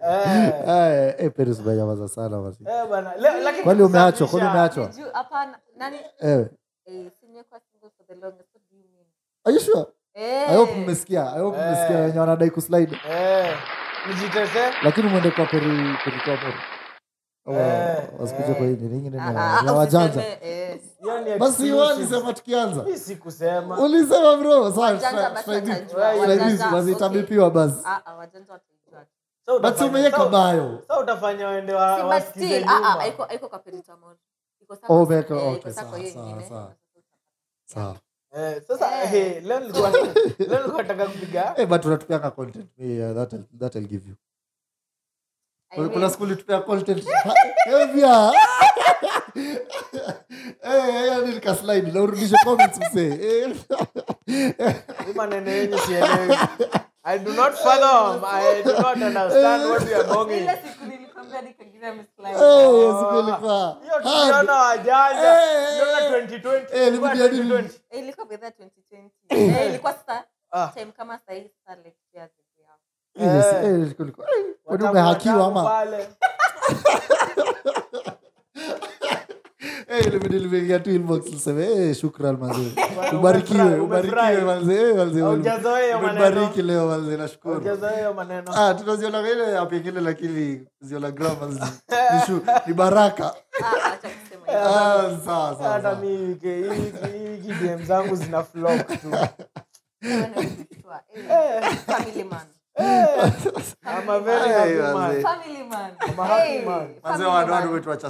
[0.00, 0.52] Eh.
[0.68, 2.64] Eh eh sana basi.
[2.64, 4.28] Eh bana lakini kwani umeachwa?
[4.28, 4.90] kwani umeachwa?
[5.12, 5.96] Hapana nani?
[6.20, 6.46] Eh.
[6.86, 9.06] Eh, si nimekuwa single for the longest what do you mean?
[9.44, 9.86] Are you sure?
[10.14, 10.50] Eh.
[10.50, 13.56] I hope mmesikia i hope mmesikia wenye wanadai kuslide eh.
[14.82, 16.77] Lakini mwende kwa peri peri kwa peri
[17.52, 18.56] Eh, wasikuje eh.
[18.56, 20.24] kwa nyingine ni Ah, ya- ah, ya wajanja.
[20.42, 20.80] eh.
[21.38, 21.94] basi wewe
[22.32, 22.84] tukianza.
[23.78, 24.98] Ulisema bro sawa
[26.70, 26.94] basi
[27.50, 27.76] basi.
[27.84, 28.16] Ah, ah,
[29.84, 31.48] umeweka bayo utafanya
[36.06, 36.44] eh, ingine.
[38.36, 39.14] Eh, sasa Eh.
[39.14, 39.90] eh, leo nilikuwa
[40.82, 41.54] nataka kupiga.
[41.56, 41.84] Eh but
[42.30, 42.68] content
[43.18, 43.44] that I'll-
[43.88, 44.14] give you
[45.70, 47.04] kuna mean, kuna school tupea content
[47.64, 48.32] hevya
[50.62, 52.00] eh yani nikaslide na
[52.44, 53.56] comments msee eh
[55.14, 56.36] maneno yenyu sielewi
[57.04, 58.22] I do not fathom.
[58.24, 60.36] I do not understand what you are talking.
[60.42, 62.38] ile siku nilikwambia nikaingilia mislide.
[62.98, 65.40] siku ilikuwa Hiyo tuliona wajanja.
[66.10, 66.86] 2020.
[66.88, 67.70] Ilikuwa ilikuja 2020.
[67.90, 69.66] Ilikuwa by that 2020.
[69.68, 70.68] Ilikuwa sasa Ah.
[70.74, 71.96] time kama sahii sasa like
[74.90, 76.06] umehakiwa ama eh.
[80.78, 82.72] tu inbox eh shukran manze.
[83.18, 84.96] Ubarikiwe ubarikiwe manze eh
[85.98, 87.78] umebariki leo nashukuru.
[88.54, 91.48] Ah tunaziona ile app lakini ziona grammar
[92.14, 93.34] ni shu ni baraka.
[93.62, 94.68] Ah, acha kusema hivyo.
[94.68, 96.00] ah sawa sawa hata sawa.
[96.00, 99.10] wiki wiki- DM zangu zina flock tu.
[100.02, 101.00] Wewe ni mshtua.
[101.14, 102.46] Eh, family man.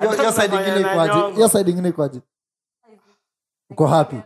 [0.00, 1.30] Hiyo- hiyo ingine Tunafanya na ikwaje nyongo.
[1.36, 2.20] hiyo side ingine ikwaje
[3.70, 4.16] uko happy?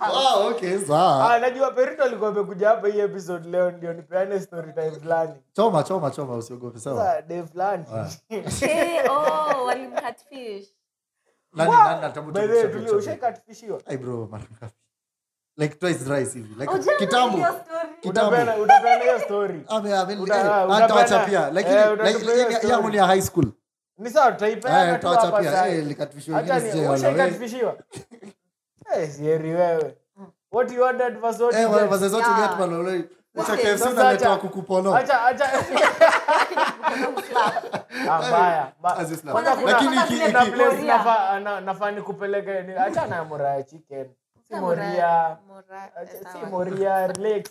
[0.00, 4.90] ah okay ah, najua perito alikuwa amekuja hapa hii episode leo ndio nipeane story time
[4.90, 8.08] fulani choma choma choma usiogope sawa de fulani Ah.
[8.66, 9.72] Eh, oh,
[11.54, 11.72] nani
[12.34, 14.74] nani ushaikatfishiwa ai bro mara ngapi
[15.56, 16.54] like twice thrice hivi.
[16.60, 17.38] Like Ujana kitambo.
[18.00, 18.36] kitambo.
[18.62, 19.64] Utapeana hiyo story.
[19.68, 20.66] Ame ame eh, utapeana-
[21.52, 22.72] lakini eh, like utatupea hiyo ile story.
[22.72, 23.46] yangu ni ya high school.
[23.98, 27.76] Ni sawa tutaipeana eh tu hapa tutawachapia eh likatishwa Acha ni- ushaikatfishiwa
[28.96, 29.10] eh.
[29.10, 29.96] sieri wewe.
[30.52, 31.90] What you ordered was what eh wale get.
[32.08, 33.04] zote get bana wale
[33.38, 35.52] Acha KFC sasa unaletewa acha- acha acha.
[38.10, 38.72] Ah, mbaya.
[39.64, 39.96] Lakini
[41.64, 44.06] nafaa nikupeleke ni- acha na moria chicken
[44.60, 45.36] moria
[46.02, 47.44] eh, si moria relax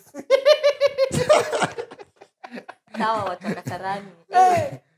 [2.98, 4.08] Sawa, watu wa Kasarani.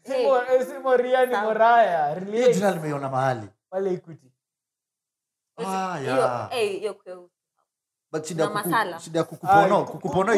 [0.07, 4.31] Si mo- si moria ni moraya hiyo jina nimeiona mahali pale equity
[5.57, 7.31] Ah, Hiyo- eh, hiyo kweu.
[9.01, 9.25] Shida ya
[9.85, 10.35] ya kukupono kukupono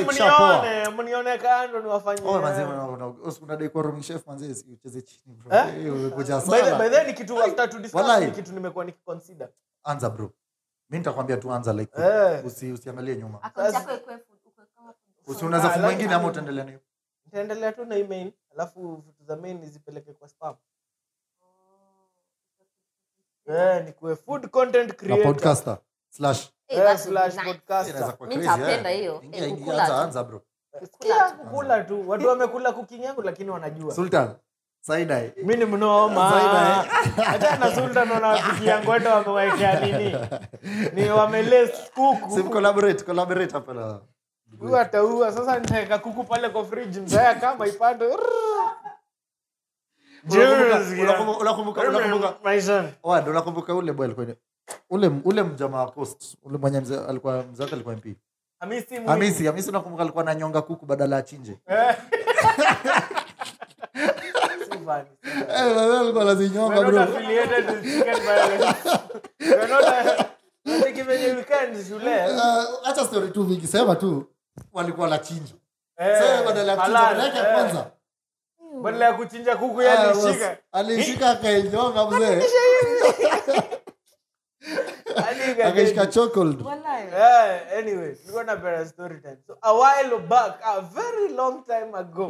[0.00, 2.28] ikishapoa mnione, kando niwafanyie.
[2.28, 5.56] Oh, manze, una- una- usi- unadai kuwa roaming chef, manze, ucheze chini, bro.
[5.58, 5.64] Eh?
[7.06, 9.48] Ni kitu after to discuss, ni kitu nimekuwa nikiconsider.
[9.84, 10.30] anza bro
[10.90, 12.44] mi nitakwambia tu anza like Eh.
[12.46, 13.38] usi, usiangalie nyuma.
[15.26, 16.80] Usi unaweza Ah, ingine ama utaendelea nayo
[17.24, 20.54] nitaendelea tu na email alafu vitu za main zipeleke kwa spam.
[23.46, 25.24] Eh, nikuwe food content na creator.
[25.24, 26.50] podcaster slash.
[30.02, 30.28] Anza tu.
[30.28, 30.42] bro.
[31.38, 32.08] Kukula tu.
[32.08, 33.94] Watu wamekula kuking yangu lakini wanajua.
[33.94, 34.34] Sultan
[35.44, 36.30] mi ni mnoma.
[36.30, 36.84] Zaida,
[37.30, 40.16] hata na sultan wanawapikia ngwete wamewaekea nini?
[40.94, 42.30] Ni wamele kuku.
[42.36, 44.00] Sim collaborate collaborate hapa na
[44.58, 48.04] huyu ataua sasa nitaweka kuku pale kwa fridge mzaya kama ipande.
[50.28, 51.80] Unakumbuka-
[53.74, 54.26] ule alikuwa
[54.90, 58.16] ule ule mjamaa coast ule mwenye mzee alikuwa mzee wake alikuwa MP.
[58.60, 58.96] Hamisi.
[59.06, 61.96] Hamisi Hamisi unakumbuka alikuwa ananyonga kuku badala ya chinje Eh.
[63.94, 64.79] Si funny.
[64.79, 64.79] eh wewe
[66.00, 68.90] alikuwa lazinyonga We're bro affiliated with chicken violence.
[69.40, 70.26] We're not a-
[70.66, 72.10] Unatiki venye weekend shule.
[72.10, 72.30] Eh,
[72.84, 74.24] acha story tu vingi sema tu
[74.72, 75.54] walikuwa na chinja
[76.44, 77.54] badala ya kuchinja yake ya eh.
[77.54, 77.90] kwanza
[78.82, 80.56] Badala ya kuchinja kuku yalishika.
[80.72, 82.42] alishika akainyonga mzee
[85.64, 87.06] akaishika chocolate Walai.
[87.06, 89.36] Eh, anyway, tulikuwa na story time.
[89.46, 92.26] So a while back, a very long time ago.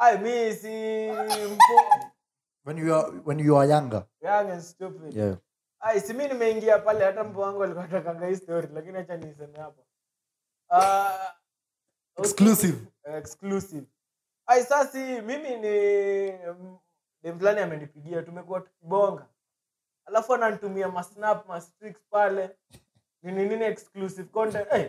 [0.00, 1.08] I mi si
[2.64, 4.06] when you are when you are younger.
[4.22, 5.14] Young and stupid.
[5.14, 5.36] yeah.
[5.80, 9.58] Ai, si mi nimeingia pale hata mpo wangu alikuwa atakanga hii story lakini acha niseme
[9.58, 9.82] hapa.
[10.70, 11.34] Ah,
[12.18, 12.78] exclusive.
[13.04, 13.86] Exclusive.
[14.46, 16.32] Ai sasa mimi ni
[17.22, 19.26] dem fulani amenipigia tumekuwa tukibonga.
[20.04, 22.50] Alafu ananitumia masnap mastrix pale.
[23.22, 24.28] Nini nini exclusive?
[24.28, 24.88] Content hey,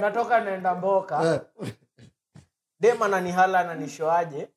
[0.00, 1.22] natoka naenda mboka.
[1.24, 1.40] Eh,
[2.80, 4.48] dem ananihala ananishoaje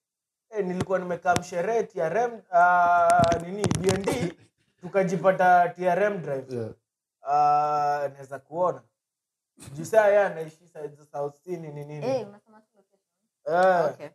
[0.49, 4.33] eh, nilikuwa nimekaa msherehe trm uh, nini bnd
[4.81, 6.55] tukajipata trm drive.
[6.55, 6.69] Yeah.
[7.21, 8.81] uh, naweza kuona.
[9.73, 10.69] Jusaa ye anaishi
[11.11, 12.05] south sea nini nini.
[12.05, 12.99] Eh, unasema tu location.
[13.45, 14.09] Eh, Okay.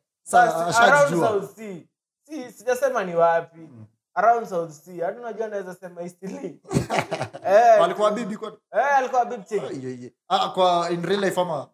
[0.80, 1.80] Around south sea.
[2.26, 3.68] Si sijasema ni wapi
[4.14, 5.04] around south sea.
[5.06, 6.60] Hadi unajua naweza sema istili
[7.46, 10.12] eh, alikuwa bibi kwa eh, alikuwa bibi ai, ai.
[10.28, 11.68] ah kwa in real life ama?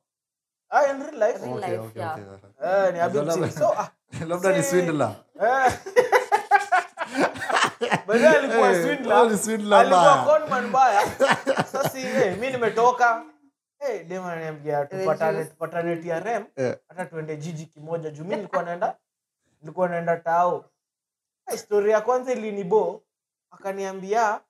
[0.70, 1.38] Ah, in real life.
[1.44, 2.14] Real okay life, okay yeah.
[2.14, 3.90] okay eh, ni a big so ah,
[4.29, 5.14] labda ni swindler.
[5.40, 5.72] Eh.
[8.07, 9.31] By alikuwa Eh, swindler.
[9.31, 11.01] ni swindler Alikuwa conman mbaya.
[11.72, 13.24] Sasa eh, mimi nimetoka.
[13.81, 16.77] Eh, dem ananiambia tupatane tupatane TRM Eh.
[16.88, 18.11] hata tuende jiji kimoja.
[18.11, 18.96] Juu mimi nilikuwa naenda
[19.62, 20.64] nilikuwa naenda tao
[21.57, 23.03] story ya kwanza ilinibo
[23.51, 24.41] akaniambia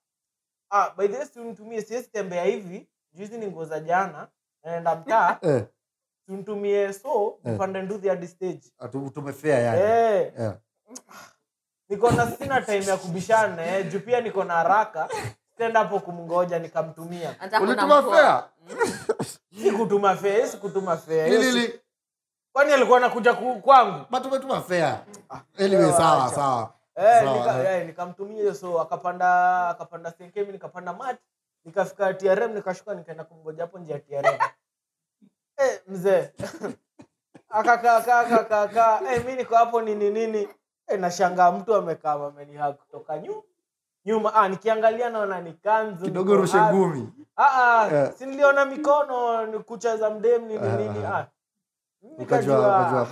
[0.71, 2.89] ah, by the way si siwezi tembea hivi.
[3.13, 4.29] Juizi ni nguo za jana
[4.65, 5.39] naenda mtaa.
[5.43, 5.65] Eh.
[6.27, 7.53] Si unitumie so Eh.
[7.53, 8.61] nipande nduthi hadi stage.
[9.15, 9.81] Tumefea yani.
[9.81, 10.55] Eh, yeah.
[11.89, 15.09] niko na sina time ya kubishana eh, juu pia niko na haraka.
[15.57, 17.37] Tenda hapo kumngoja nikamtumia.
[17.63, 18.45] Ulituma fea
[19.63, 21.81] sikutuma fea sikutuma lili.
[22.53, 24.05] kwani alikuwa anakuja kwangu?
[24.11, 25.01] But tumetuma fea
[25.59, 27.81] anyway eh, sawa sawa eh, nika, eh.
[27.81, 31.17] eh, nikamtumia hiyo so akapanda akapanda senkemi nikapanda mat
[31.65, 34.35] nikafika trm nikashuka nikaenda kumgoja hapo nje ya trm
[35.59, 36.33] eh, mzee.
[37.49, 40.49] Akakakakakaka eh, mi niko hapo nini nini.
[40.87, 43.43] Eh, nashangaa mtu amekaa mameniha kutoka nyuma
[44.05, 44.35] nyuma.
[44.35, 47.13] Ah, nikiangalia naona ni kanzu kidogo rushe ngumi.
[47.37, 48.13] Ah, ah, Eh.
[48.19, 51.19] si niliona mikono kucha za mdem nini Ah, nini ah.
[51.19, 51.27] ah.
[52.19, 53.07] Nikajua,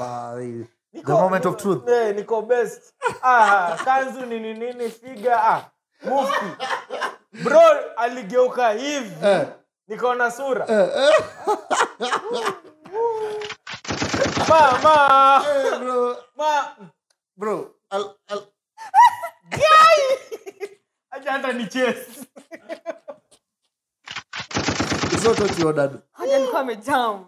[0.97, 1.88] ba- the moment of truth.
[1.88, 2.94] Eh, niko best.
[3.22, 5.36] Ah, kanzu nini nini figa?
[5.42, 5.70] Ah,
[6.05, 6.47] mufti.
[7.42, 7.61] Bro
[7.97, 9.26] aligeuka hivi.
[9.26, 9.47] Eh.
[9.88, 10.66] Nikaona sura.
[10.68, 11.12] Eh eh.
[14.49, 16.16] Mama hey, bro.
[16.36, 16.76] Ma.
[17.36, 18.40] Bro al, al,
[21.26, 22.26] hata ni chesi
[26.14, 27.24] alikuwa amejam.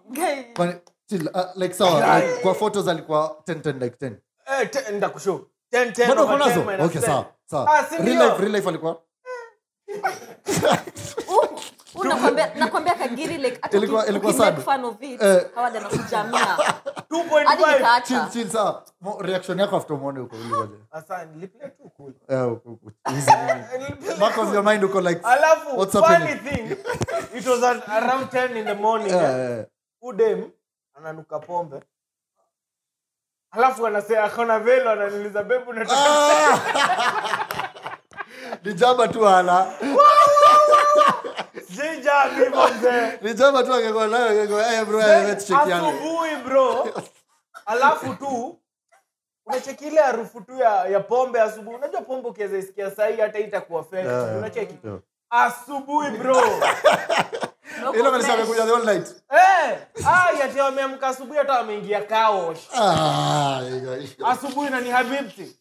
[1.09, 4.17] Chill, uh, like sawa like, kwa photos alikuwa 10 10 like 10
[4.61, 5.41] eh, te- ndakushow
[5.73, 6.65] 10 10 bado uko nazo?
[6.85, 7.87] okay sawa Sawa.
[8.05, 9.03] Real life- real life alikuwa?
[12.05, 14.61] Nakwambia nakwambia kagiri like hata Ilikuwa- ilikuwa sad.
[14.61, 15.21] fun of it.
[15.21, 16.57] Na kujamia
[17.11, 18.85] 2.5 chill chill sawa.
[19.21, 22.13] Reaction yako after umeona huko ulikoje Asa, niliplay tu cool.
[22.29, 23.31] eh huko huko easy.
[24.21, 26.77] Back of your mind uko like alafu What's funny thing.
[27.39, 29.13] It was around 10 in the morning.
[30.03, 30.51] Udem
[30.99, 31.81] ananuka pombe.
[33.51, 35.73] Alafu anasema akona velo ananiuliza bebu
[38.65, 39.73] ni jaba tu ala
[43.23, 44.29] ni jaba tu angekuwa nayo
[46.45, 46.93] bro asubuhi
[47.67, 48.61] alafu tu
[49.47, 51.77] unacheki ile harufu tu ya, ya pombe asubuhi.
[51.77, 54.79] Unajua pombe ukiweza isikia sahii hata itakuwa fake Yeah, unacheki?
[54.85, 54.99] Yeah.
[55.31, 56.43] asubuhi bro
[57.95, 59.23] ile kanisa amekuja the whole night.
[59.31, 62.69] Eh, ah, wameamka asubuhi hata wameingia kaosh.
[62.75, 63.61] Ah
[64.27, 65.61] asubuhi na ni habibti.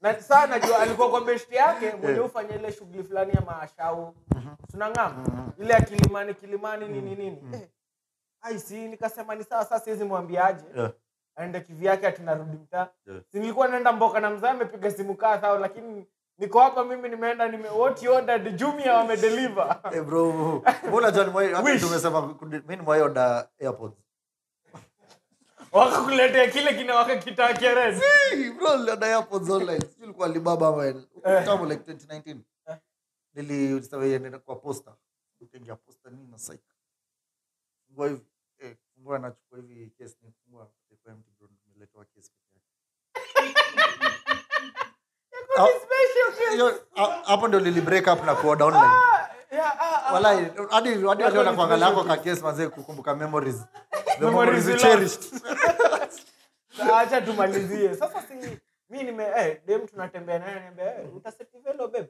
[0.00, 4.14] Na saa najua alikuwa kwa beshti yake mwenye ufanya ile shughuli fulani ya maashau
[4.70, 5.24] tunang'ama
[5.58, 7.42] ile ya kilimani kilimani nini nini.
[7.54, 7.68] Eh,
[8.40, 10.64] ai nikasema ni sawa saa siwezi mwambiaje.
[10.76, 10.92] Yeah.
[11.36, 12.88] aende kivyake atinarudi mtaa.
[13.06, 13.22] Yeah.
[13.32, 16.06] si nilikuwa naenda mboka na mzaa amepiga simu kaa sawa lakini
[16.38, 18.56] niko hapa mimi nimeenda nime what you ordered?
[18.56, 19.80] Jumia wamedeliver.
[19.90, 20.32] Hey bro
[20.88, 23.96] mbona John Moi hata tumesema mimi ni Moi order airpods
[25.72, 29.80] wakakuletea kile kinawaka kitaa red si bro order airpods online.
[29.80, 30.86] Sio ilikuwa Alibaba ama
[31.44, 32.36] kama like 2019
[33.34, 34.96] nilisema yeye kwa posta.
[35.40, 36.64] Ukiingia posta nini na site
[38.08, 38.22] hivi
[38.58, 42.68] eh fungua nachukua hivi case ni kwa mtu bro nimeletwa case peke yake
[43.38, 43.54] Hiyo-
[43.86, 45.37] ha-
[47.24, 48.92] hapo ndio lili break up na kuoda online.
[50.12, 50.36] Walai,
[50.70, 53.56] hadi hadi Yako aliona ni kuangalia special yako ka case manze kukumbuka memories.
[54.18, 55.42] The Memories memories you you cherished.
[56.96, 57.94] Acha tumalizie.
[57.96, 58.34] Sasa si
[58.90, 62.06] mi nime eh, dem tunatembea naye niambia eh, utasetivelo beb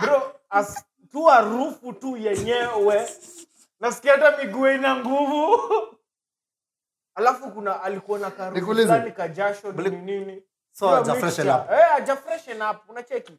[0.00, 3.08] bro as tu harufu tu yenyewe.
[3.80, 5.58] Nasikia hata miguu ina nguvu.
[7.14, 8.86] Alafu kuna alikuwa na karufu Nikuulize.
[8.88, 10.42] fulani ka jasho Bli- nini nini
[10.72, 10.86] So,
[11.50, 11.70] up.
[11.70, 12.16] eh haja
[12.70, 13.38] up unacheki?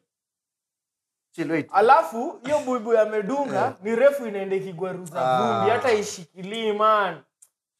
[1.32, 1.68] Chill wait.
[1.72, 3.74] Alafu hiyo buibu amedunga Yeah.
[3.82, 5.38] ni refu inaenda ikigwaruza Ah.
[5.56, 7.22] vumbi hata ishikilii man.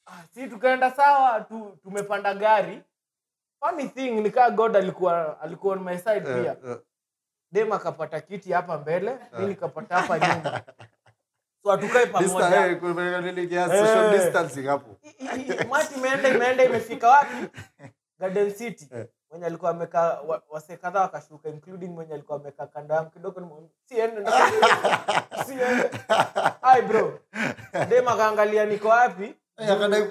[0.07, 2.83] Ah, si tukaenda sawa tu, tumepanda gari.
[3.61, 6.57] Funny thing nikaa god alikuwa alikuwa on my side Eh, pia.
[6.71, 6.79] eh,
[7.53, 10.61] dem akapata kiti hapa mbele mi nikapata hapa nyuma.
[11.65, 11.73] So
[12.07, 12.67] pamoja.
[12.67, 13.91] Eh,
[15.51, 15.69] Eh.
[15.71, 17.37] mati imeenda imeenda imefika wapi?
[18.19, 18.89] Garden city.
[18.95, 19.07] Eh.
[19.35, 23.41] Mwenye alikuwa amekaa wa- wasee kadhaa wakashuka including mwenye alikuwa amekaa kando yangu kidogo
[26.83, 27.19] bro.
[27.89, 29.35] Dem akaangalia niko wapi.
[29.59, 30.03] Eh, akadai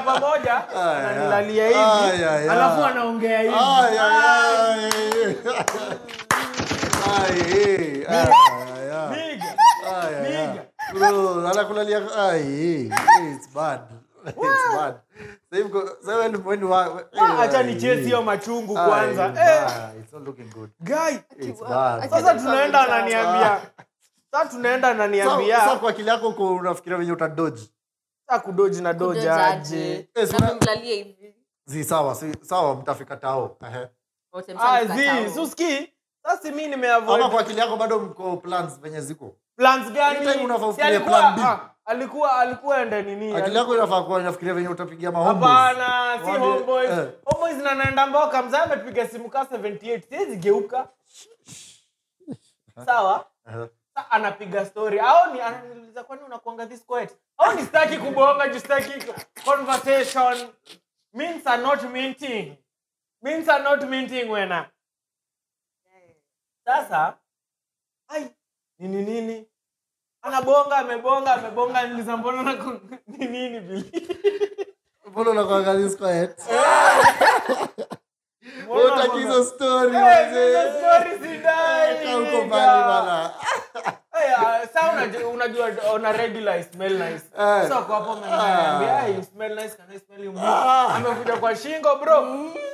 [0.00, 0.62] pamoja
[1.02, 1.76] nanilalia bro.
[1.78, 2.16] Ah.
[2.26, 2.28] Ah.
[2.38, 2.38] ay.
[2.38, 4.84] hivi alafu anaongea hivi Ay, ay, Ay,
[5.24, 5.34] ay.
[7.18, 8.06] Ay, eh.
[8.08, 8.26] Ay,
[8.92, 9.10] ay.
[9.10, 9.50] nigga.
[9.86, 10.46] Ay, ay, ay.
[10.46, 10.62] Nigga.
[10.98, 11.98] Bro, anakulalia.
[12.36, 12.90] Eh,
[13.34, 13.80] it's bad.
[14.26, 14.36] It's
[14.76, 14.94] bad.
[17.20, 19.28] Ah, nichezi hiyo machungu kwanza.
[19.28, 19.96] it's Eh, bad.
[20.00, 20.70] It's not looking good.
[20.80, 21.14] guy
[21.48, 22.10] It's bad.
[22.10, 23.60] sasa tunaenda ananiambia.
[24.30, 27.72] Sa tunaenda Sasa- ananiambia kwa akili yako unafikiria venye utadoji
[28.28, 30.08] sa kudoji na doja aje?
[30.14, 33.56] Eh, sawa sawa mtafika tao.
[34.60, 35.92] Ah, zi suski
[36.22, 40.16] sasa mi nimeavoid kwa akili yako bado mko plans venye ziko plans gani?
[40.18, 41.42] Anytime unafaa alikuwa plan B.
[41.42, 43.36] ah, alikuwa alikuwa ende nini?
[43.36, 46.90] Akili yako inafaa kuwa inafikiria venye utapigia mahombo hapana si homeboys.
[46.90, 47.08] eh.
[47.24, 50.88] homeboys na naenda mboka mzee amepiga simu ka 78 siwezi geuka.
[52.86, 53.26] Sawa?
[53.94, 55.00] Sa anapiga story.
[55.00, 57.16] Au ni ananiuliza kwani unakuanga this quiet?
[57.38, 59.12] Au ni sitaki kubonga juu sitaki
[59.44, 60.48] conversation.
[61.14, 62.56] Means are not minting.
[63.22, 64.70] Means are not minting wena.
[66.64, 67.14] Sasa
[68.08, 68.30] ai
[68.78, 69.46] nini nini
[70.22, 72.52] anabonga amebonga amebonga niliza mbona na
[73.06, 74.02] ni nini bili
[75.06, 76.42] mbona unakuangalia quiet
[78.64, 80.78] Mbona utaki hizo story mzee wazee.
[80.78, 83.30] story sidai, uko mbali bana
[84.12, 87.24] Hey, sa unajua, unajua una regular smell nice.
[87.38, 87.68] Eh.
[87.68, 90.34] Kwa hapo ameniambia, smell nice, can smell you?
[90.38, 90.94] Ah.
[90.94, 92.22] Amekuja kwa shingo bro.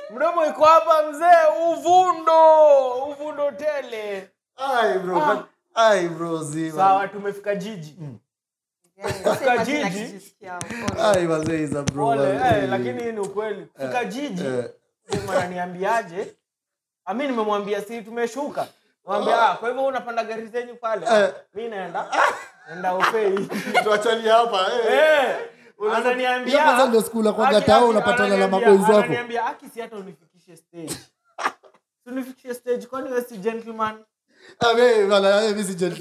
[0.09, 4.29] Mdomo iko hapa mzee, uvundo, uvundo tele.
[4.57, 5.43] ai bro Ah.
[5.75, 7.95] Ai bro zima Sawa tumefika jiji.
[9.39, 10.33] Fika jiji.
[10.97, 13.67] Ai wazee is a bro Pole, eh, lakini hii ni ukweli.
[13.79, 14.45] Fika jiji.
[14.45, 14.65] eh.
[15.29, 16.35] Ananiambiaje?
[17.05, 18.67] Ami nimemwambia si tumeshuka.
[19.05, 21.05] Mwambia ah, kwa hivyo unapanda gari zenyu pale.
[21.05, 21.33] Eh.
[21.53, 22.11] Mimi naenda.
[22.71, 23.47] enda ofei
[23.83, 24.93] tuachani hapa eh.
[24.93, 25.37] Eh,
[25.77, 26.13] kwanza
[26.87, 27.01] ndio
[27.51, 30.95] gatao unapatana na maboys wako ananiambia aki si hata unifikishe stage
[32.05, 34.03] unifikishe stage kwani wewe si gentleman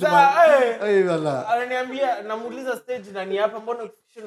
[0.07, 0.79] Ah, eh.
[0.83, 1.11] eh
[1.51, 4.21] ananiambia namuuliza stage nani hapa mbona ukifikisha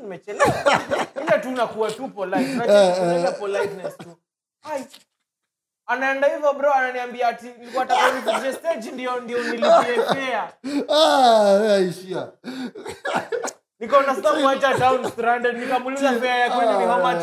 [0.00, 0.46] nimechelewa?
[1.22, 2.60] Ile tu nakuwa tu polite.
[2.60, 4.16] Kuna ile politeness tu.
[4.62, 4.86] Ai.
[5.86, 10.38] anaenda hivyo bro ananiambia ati nilikuwa nataka stage ndio ndio nilipie fare.
[10.88, 12.28] Ah wewe ishia
[13.82, 17.22] nikaona sasa mwacha town stranded nikamuuliza fare ya kwenda ni how much?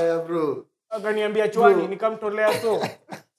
[0.89, 2.81] Ah, akaniambia chwani nikamtolea so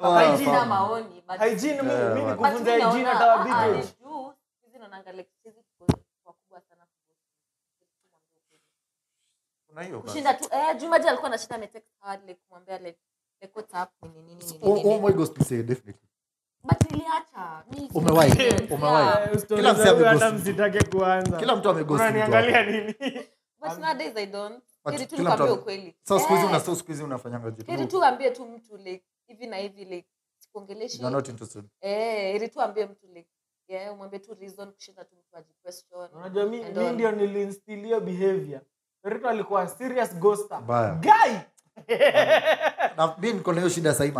[0.00, 1.22] Hygiene maoni,
[10.34, 10.76] tu eh
[11.08, 12.98] alikuwa anashinda ametext hard like kumwambia like
[13.42, 15.12] like what's up nini nini Oh, my
[15.44, 16.08] say definitely.
[16.64, 19.38] but niliacha Umewahi, umewahi.
[19.38, 21.56] story Kila ameghost.
[21.56, 22.94] Mtu ameghost unaniangalia nini?
[23.60, 24.62] But nowadays i don't
[26.02, 26.20] Sasa
[26.76, 27.70] siku hizi Eh, unafanyanga jitu.
[28.30, 30.08] tu mtu like hivi na hivi like
[30.38, 31.64] sikuongeleshi You're not interested.
[31.80, 33.28] eh ambie mtu like
[33.68, 35.54] yeah umwambie tu reason kushinda tu mtu aji
[36.14, 38.60] unajua mi mi ndio niliinstill behavior.
[39.02, 40.60] Rito alikuwa serious ghoster.
[41.00, 41.34] Guy!
[42.96, 44.10] Na mimi niko na hiyo shida sahii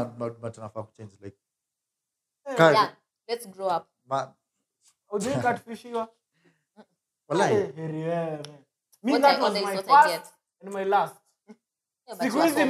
[0.51, 1.39] tunafaa kuchange like.
[2.59, 2.97] Yeah
[3.29, 3.85] let's grow up.
[4.05, 4.35] Ma-
[5.11, 6.09] ujui catfishiwa
[7.29, 7.55] Wallahi.
[7.55, 8.43] Eh, heri wewe.
[9.03, 10.35] Mi that was my first get.
[10.63, 11.15] And my last
[12.21, 12.61] Siku hizi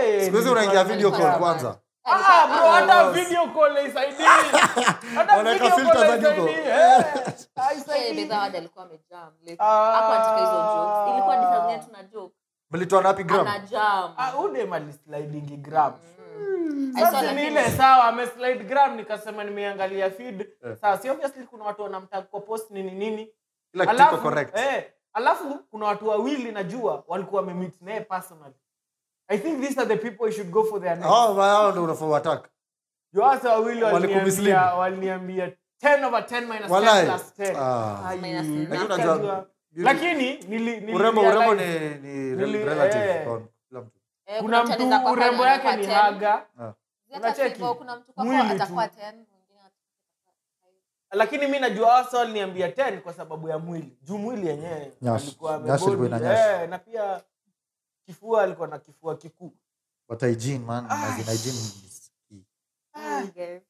[0.00, 1.78] Eh, Siku hizi unaingia video call kwanza.
[2.04, 4.24] Ah, bro, hata video call haisaidii.
[5.16, 6.52] Hata video call haisaidii.
[6.52, 7.04] Eh, Eh,
[7.56, 8.14] haisaidii.
[8.22, 9.92] bedha wada alikuwa amejam like Ah.
[9.92, 12.34] hapo anataka hizo jokes ilikuwa ni saa tuna joke
[12.70, 13.46] Mlitoa na wapi gram?
[13.46, 15.92] ana jam Ah, udem alislidingi gram.
[17.00, 20.48] Sasa ni ile sawa ameslide gram nikasema nimeangalia feed.
[20.80, 23.32] sasa obviously kuna watu wanamtag kwa post nini nini.
[23.88, 24.56] Alafu, correct.
[24.58, 28.54] eh, alafu kuna watu wawili najua walikuwa wamemit naye personally.
[29.28, 31.12] I think these are the people you should go for their names.
[31.12, 32.48] Hao hao ndio unafaa attack.
[33.12, 35.52] Joasa wawili waliniambia waliniambia
[35.82, 37.56] 10 over 10 minus 10 plus 10.
[37.58, 38.16] Ah.
[38.16, 38.68] Minus.
[38.70, 39.46] Lakini unajua
[39.76, 43.24] lakini nili, nili urembo urembo ni ni Nili- relative eh.
[43.26, 43.90] kwa kila mtu.
[44.26, 46.02] Eh, kuna mtu urembo yake ni anakuwa 10.
[46.02, 46.46] haga
[47.16, 47.62] Unacheki?
[47.62, 48.86] Mwili atakuwa 10, mwingine atakuwa
[51.16, 55.58] lakini mi najua hasa waliniambia 10 kwa sababu ya mwili juu mwili yenyewe alikuwa
[56.20, 56.62] nyash.
[56.62, 57.22] eh, na pia
[58.06, 59.52] kifua alikuwa na kifua kikuu
[60.08, 62.42] But hygiene man, as hygiene is key.
[62.92, 63.62] five.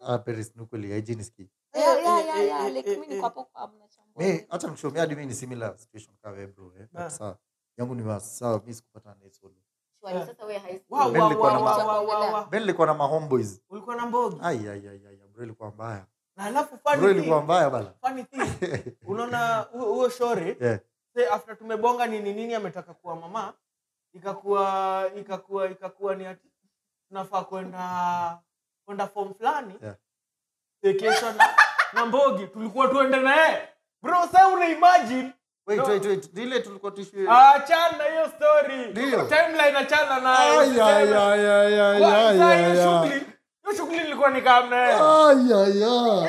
[0.00, 0.62] Ah, Paris ni
[0.94, 1.46] hygiene is key.
[1.74, 2.72] Yeah, yeah, yeah, yeah.
[2.72, 4.24] Like, niko hapo kwa mnachambua.
[4.24, 6.86] Mi acha mshomi hadi mimi ni similar situation kama wewe bro eh.
[6.94, 7.10] Ah.
[7.10, 7.36] But.
[7.78, 8.20] Yangu ni wa-
[8.60, 9.54] mimi sikupata na solo.
[10.02, 12.44] Wa, nilikuwa na wa, ma- wa, wa, wa.
[12.44, 13.60] Mimi nilikuwa na ma homeboys.
[13.70, 16.06] ulikuwa na mbogi Ai ai ai ai bro ilikuwa mbaya.
[16.36, 16.78] Na alafu
[17.10, 17.92] ilikuwa mbaya bala.
[18.00, 18.42] funny thing
[19.10, 20.78] unaona huyo shore Yeah.
[21.14, 23.52] say after tumebonga nini nini ametaka kuwa mama
[24.14, 26.48] ikakuwa ikakuwa ikakuwa ni ati
[27.08, 28.38] tunafaa kwenda
[28.84, 29.96] kwenda form fulani Yeah.
[30.82, 31.48] vacation na,
[31.92, 33.68] na mbogi tulikuwa tuende naye
[34.02, 35.32] bro sa una imagine
[35.66, 35.84] Wait No.
[35.86, 36.38] wait wait.
[36.38, 37.26] Ile tulikuwa tushi.
[37.28, 39.24] Ah, chana hiyo story Ndio.
[39.24, 42.42] timeline achana nayo Ay ay ay ay ay ay.
[42.42, 42.72] ai.
[42.72, 43.31] hiyo shughuli
[43.76, 46.28] shughuli ilikuwa ni kama naye Ay, ay, ay.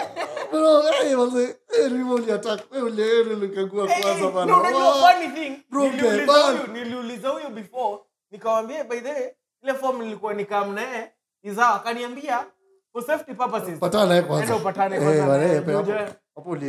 [0.52, 2.72] Bro, hey, wazee, hey, Rimo uliattack.
[2.72, 4.46] Wewe ule ule ulikagua kwanza bana.
[4.52, 4.94] No, unajua Wow.
[4.94, 6.58] funny thing, Bro, niliuliza man.
[6.58, 7.98] huyu- niliuliza huyu before
[8.32, 9.30] nikawambia by the way
[9.64, 11.12] ile form nilikuwa ni kamnaye
[11.44, 12.46] izaa akaniambia
[12.94, 14.56] for safety purposes Patana naye kwanza.
[14.56, 15.34] Upatane Eh, kwanza hapo-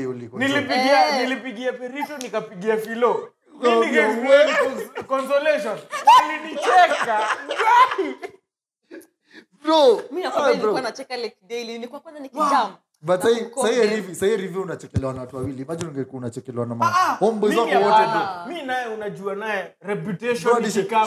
[0.06, 0.50] uli control.
[0.50, 3.28] nilipigia nilipigia perito nikapigia filo
[5.08, 5.78] consolation
[14.62, 15.64] unachekelewa na watu wawili
[16.20, 18.06] unachekelewa na Ah, homeboys wako wote
[18.94, 19.74] unajua naye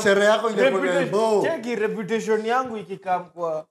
[0.04, 1.44] sherehe yako ingekuwa reputation- elbow.
[1.44, 3.66] cheki reputation yangu ikikam kwa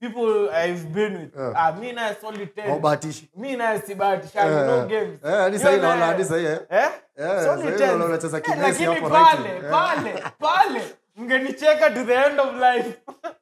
[0.00, 1.52] people I've been with Yeah.
[1.66, 2.66] ah, mi naye solid ten.
[2.66, 4.86] haubahatishi mi naye sibahatishani Eh, no eh.
[4.86, 6.58] games Eh, hadi Hiyo naona, hadi sahi, eh.
[6.70, 6.88] Eh?
[7.16, 7.86] Eh, Solid sahi ten.
[7.88, 8.42] naona unacheza Eh,
[8.84, 9.64] hapo right.
[9.64, 9.70] Eh.
[9.70, 10.82] pale pale
[11.16, 13.28] mngenicheka to the end of life Ah,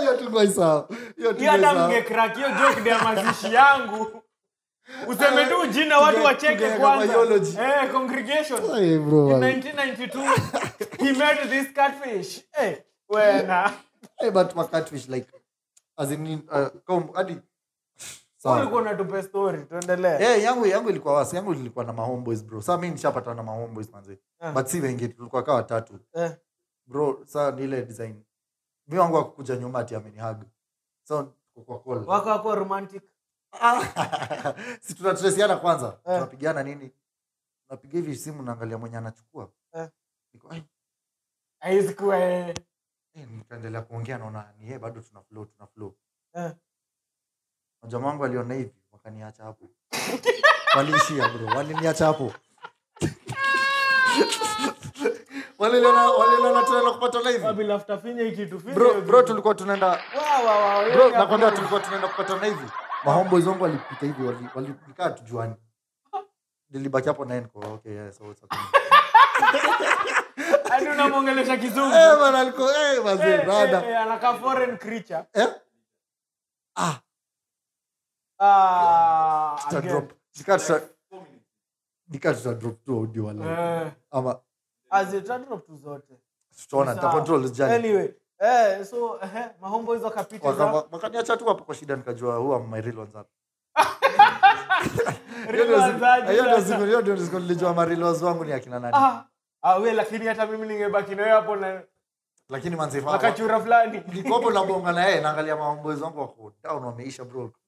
[0.00, 0.16] hiyo
[0.50, 0.88] sawa.
[1.16, 2.02] Hiyo tu hiyo kwa hata hiyo
[2.88, 4.22] ya mazishi yangu.
[5.08, 7.06] Useme tu jina watu wacheke tugeweka kwanza.
[7.12, 7.56] biology.
[7.58, 8.60] eh, congregation.
[8.74, 9.60] Ay, bro, in man.
[9.60, 12.40] 1992 he met this catfish.
[12.60, 12.78] Eh,
[14.20, 15.26] Eh, but my catfish like
[15.98, 16.68] as in uh,
[20.20, 22.62] Eh, yangu ilikuwa wasi yangu ilikuwa na mahomeboys bro.
[22.62, 24.18] Saa mi nishapatana na mahomeboys manze.
[24.40, 24.52] Ah.
[24.52, 25.98] but si wengi tulikuwa kaa watatu.
[26.14, 26.30] Eh,
[26.86, 28.14] bro saa niile design
[28.86, 30.42] mi wangu akukuja nyuma ati amenihag
[31.02, 31.32] so
[31.66, 31.90] wako
[32.30, 33.02] wako romantic?
[34.80, 35.86] Si tunatresiana kwanza?
[35.86, 36.00] Eh.
[36.14, 36.90] tunapigana nini?
[37.70, 39.50] Napiga hivi simu naangalia mwenye anachukua.
[39.72, 39.88] Eh.
[40.34, 40.64] Niko, "Ai,
[41.60, 42.54] haiwezi kuwa eh,
[43.14, 45.96] eh, nikaendelea kuongea naona ni yeye bado tuna flow tuna flow.
[46.34, 46.52] Eh.
[47.82, 49.70] majamaa wangu waliona hivi wakaniacha hapo.
[50.76, 52.32] Waliishia bro waliniacha hapo
[55.58, 57.46] waliliona waliliona tunaenda kupata live.
[57.46, 61.80] Wapi lafta finya hii kitu bro bro tulikuwa tunaenda Wow, wow, wow, bro nakwambia tulikuwa
[61.80, 62.66] tunaenda kupatana hivi
[63.04, 64.22] mahomeboys wangu walipita hivi
[64.54, 65.54] walikaa tujuani
[66.70, 68.58] nilibaki hapo naye niko okay yeah so it's okay.
[70.70, 71.94] Hadi unamwongelesha kizungu.
[71.94, 75.24] Eh bana alikuwa eh mazee Eh, brada eh, eh, foreign creature.
[75.34, 75.48] Eh?
[76.76, 76.94] Ah.
[78.38, 80.12] Ah, tuta drop.
[82.08, 83.82] Nika tuta drop tu audio wala.
[83.82, 84.40] Eh, ama
[84.96, 86.14] as it turn drop tu zote.
[86.60, 87.74] Tutaona tuta control this journey.
[87.74, 88.08] Anyway
[88.40, 92.54] eh, so eh, mahomeboys wakapita Waka- za- wa- wakaniacha tu hapo kwa shida nikajua who
[92.54, 93.30] am my real ones hapa.
[95.46, 96.68] Real Hiyo ndio siku- aje hiyo ndio sasa?
[96.72, 97.84] siku hiyo ndio siku nilijua my
[98.22, 98.96] wangu ni akina nani.
[98.96, 99.24] Ah,
[99.62, 101.82] ah, we lakini hata mimi ningebaki nawe hapo na
[102.48, 103.00] lakini manzi
[103.60, 104.02] fulani.
[104.12, 107.52] Niko nabonga na yeye naangalia mahomeboys wangu wako down wameisha bro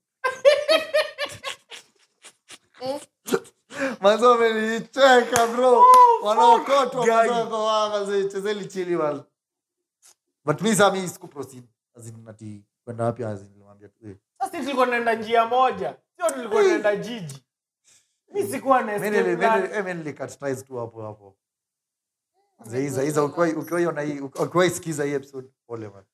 [2.80, 3.00] Eh,
[4.00, 5.84] manzo amenicheka bro.
[6.22, 7.12] Wanaokotwa Guy.
[7.14, 8.16] manzo wako manzo
[8.96, 9.22] wal
[10.44, 11.64] but mi saa mi siku proceed
[11.98, 12.06] as
[12.84, 13.40] kwenda wapi as
[13.88, 14.16] tu eh.
[14.38, 15.96] Sasa tulikuwa tunaenda njia moja.
[16.16, 17.44] Sio tulikuwa tunaenda jiji.
[18.34, 19.62] Mi sikuwa na mimi escape nili- plan.
[19.62, 20.04] mimi- mimi
[20.64, 21.36] tu hapo hapo.
[22.64, 26.04] Zaiza iza ukiwa ukiwa iona hii ukiwa isikiza hii episode pole man.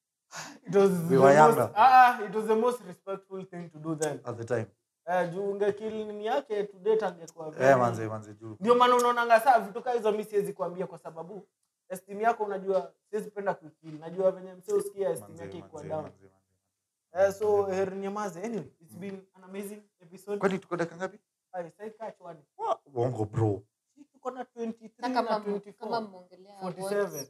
[0.69, 4.21] It was We the most- ah, it was the most respectful thing to do then.
[4.25, 4.67] At the time
[5.07, 8.57] eh, juu ungekili yake to angekuwa eh manze manze juu.
[8.61, 11.47] Ndio maana unaonanga saa vitu kaa hizo mi siwezi kuambia kwa sababu
[11.89, 13.99] esteem yako unajua siwezi penda kuikili.
[13.99, 16.11] Najua venye msee usikia esteem yake ikuwa manze down.
[17.13, 20.39] eh, so heri nyamaze anyway it's been an amazing episode.
[20.39, 21.19] Kwani tuko dakika ngapi?
[21.53, 22.39] Ai, sai catch one.
[22.57, 23.63] Wa- uongo bro.
[24.13, 27.27] Tuko na 23 na na kama kama 24 mmeongelea 47.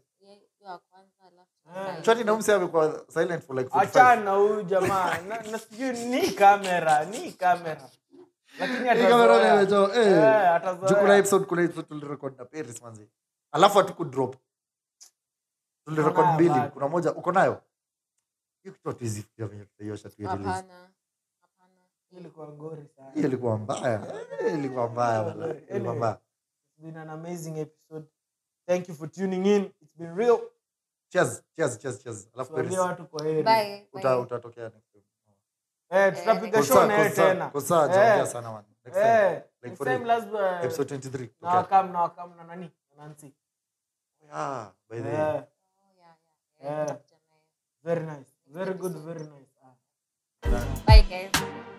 [2.03, 5.19] Chani na mse amekuwa silent for like 45 achana huyu jamaa.
[5.29, 7.91] Na, na sijui ni kamera ni kamera
[8.59, 9.55] lakini Hii kamera atazoea.
[9.55, 10.07] inaitwa, eh.
[10.13, 10.89] Eh, atazoea.
[10.91, 13.09] Juu kuna episode kuna episode tulirecord na Paris manzi
[13.53, 14.37] alafu hatuku drop.
[15.85, 16.51] Tulirecord Nayo mbili.
[16.51, 16.71] Bado.
[16.71, 17.63] kuna moja uko nayo?
[18.63, 20.39] Hiyo kitu hatuwezi venye tutaiosha tu release.
[20.45, 20.91] Hapana.
[21.41, 21.81] Hapana.
[22.11, 23.11] Ilikuwa ngori sana.
[23.11, 24.15] Hiyo ilikuwa mbaya.
[24.41, 26.19] Eh, ilikuwa mbaya wala ilikuwa mbaya.
[26.69, 28.07] It's been an amazing episode.
[28.67, 29.63] Thank you for tuning in.
[29.81, 30.41] It's been real.
[31.15, 33.89] Cheers cheers cheers cheers alafu Tuambie watu kwa heri.
[33.93, 35.05] uta utatokea next time
[35.91, 37.51] Eh, tutapiga show na yeye tena.
[37.51, 38.65] kosa, sana man.
[38.85, 39.43] Next time.
[39.63, 40.07] Like for time real.
[40.09, 41.29] lazima Episode 23.
[41.41, 42.71] na wakam na wakam na nani?
[42.97, 43.35] Nancy.
[44.23, 45.13] Yeah, by the way.
[45.13, 45.45] Yeah,
[45.99, 46.15] yeah,
[46.63, 47.43] yeah, nitakuja naye.
[47.85, 48.31] very nice.
[48.47, 49.51] Very good, very nice.
[49.65, 49.75] Ah.
[50.87, 51.74] bye guys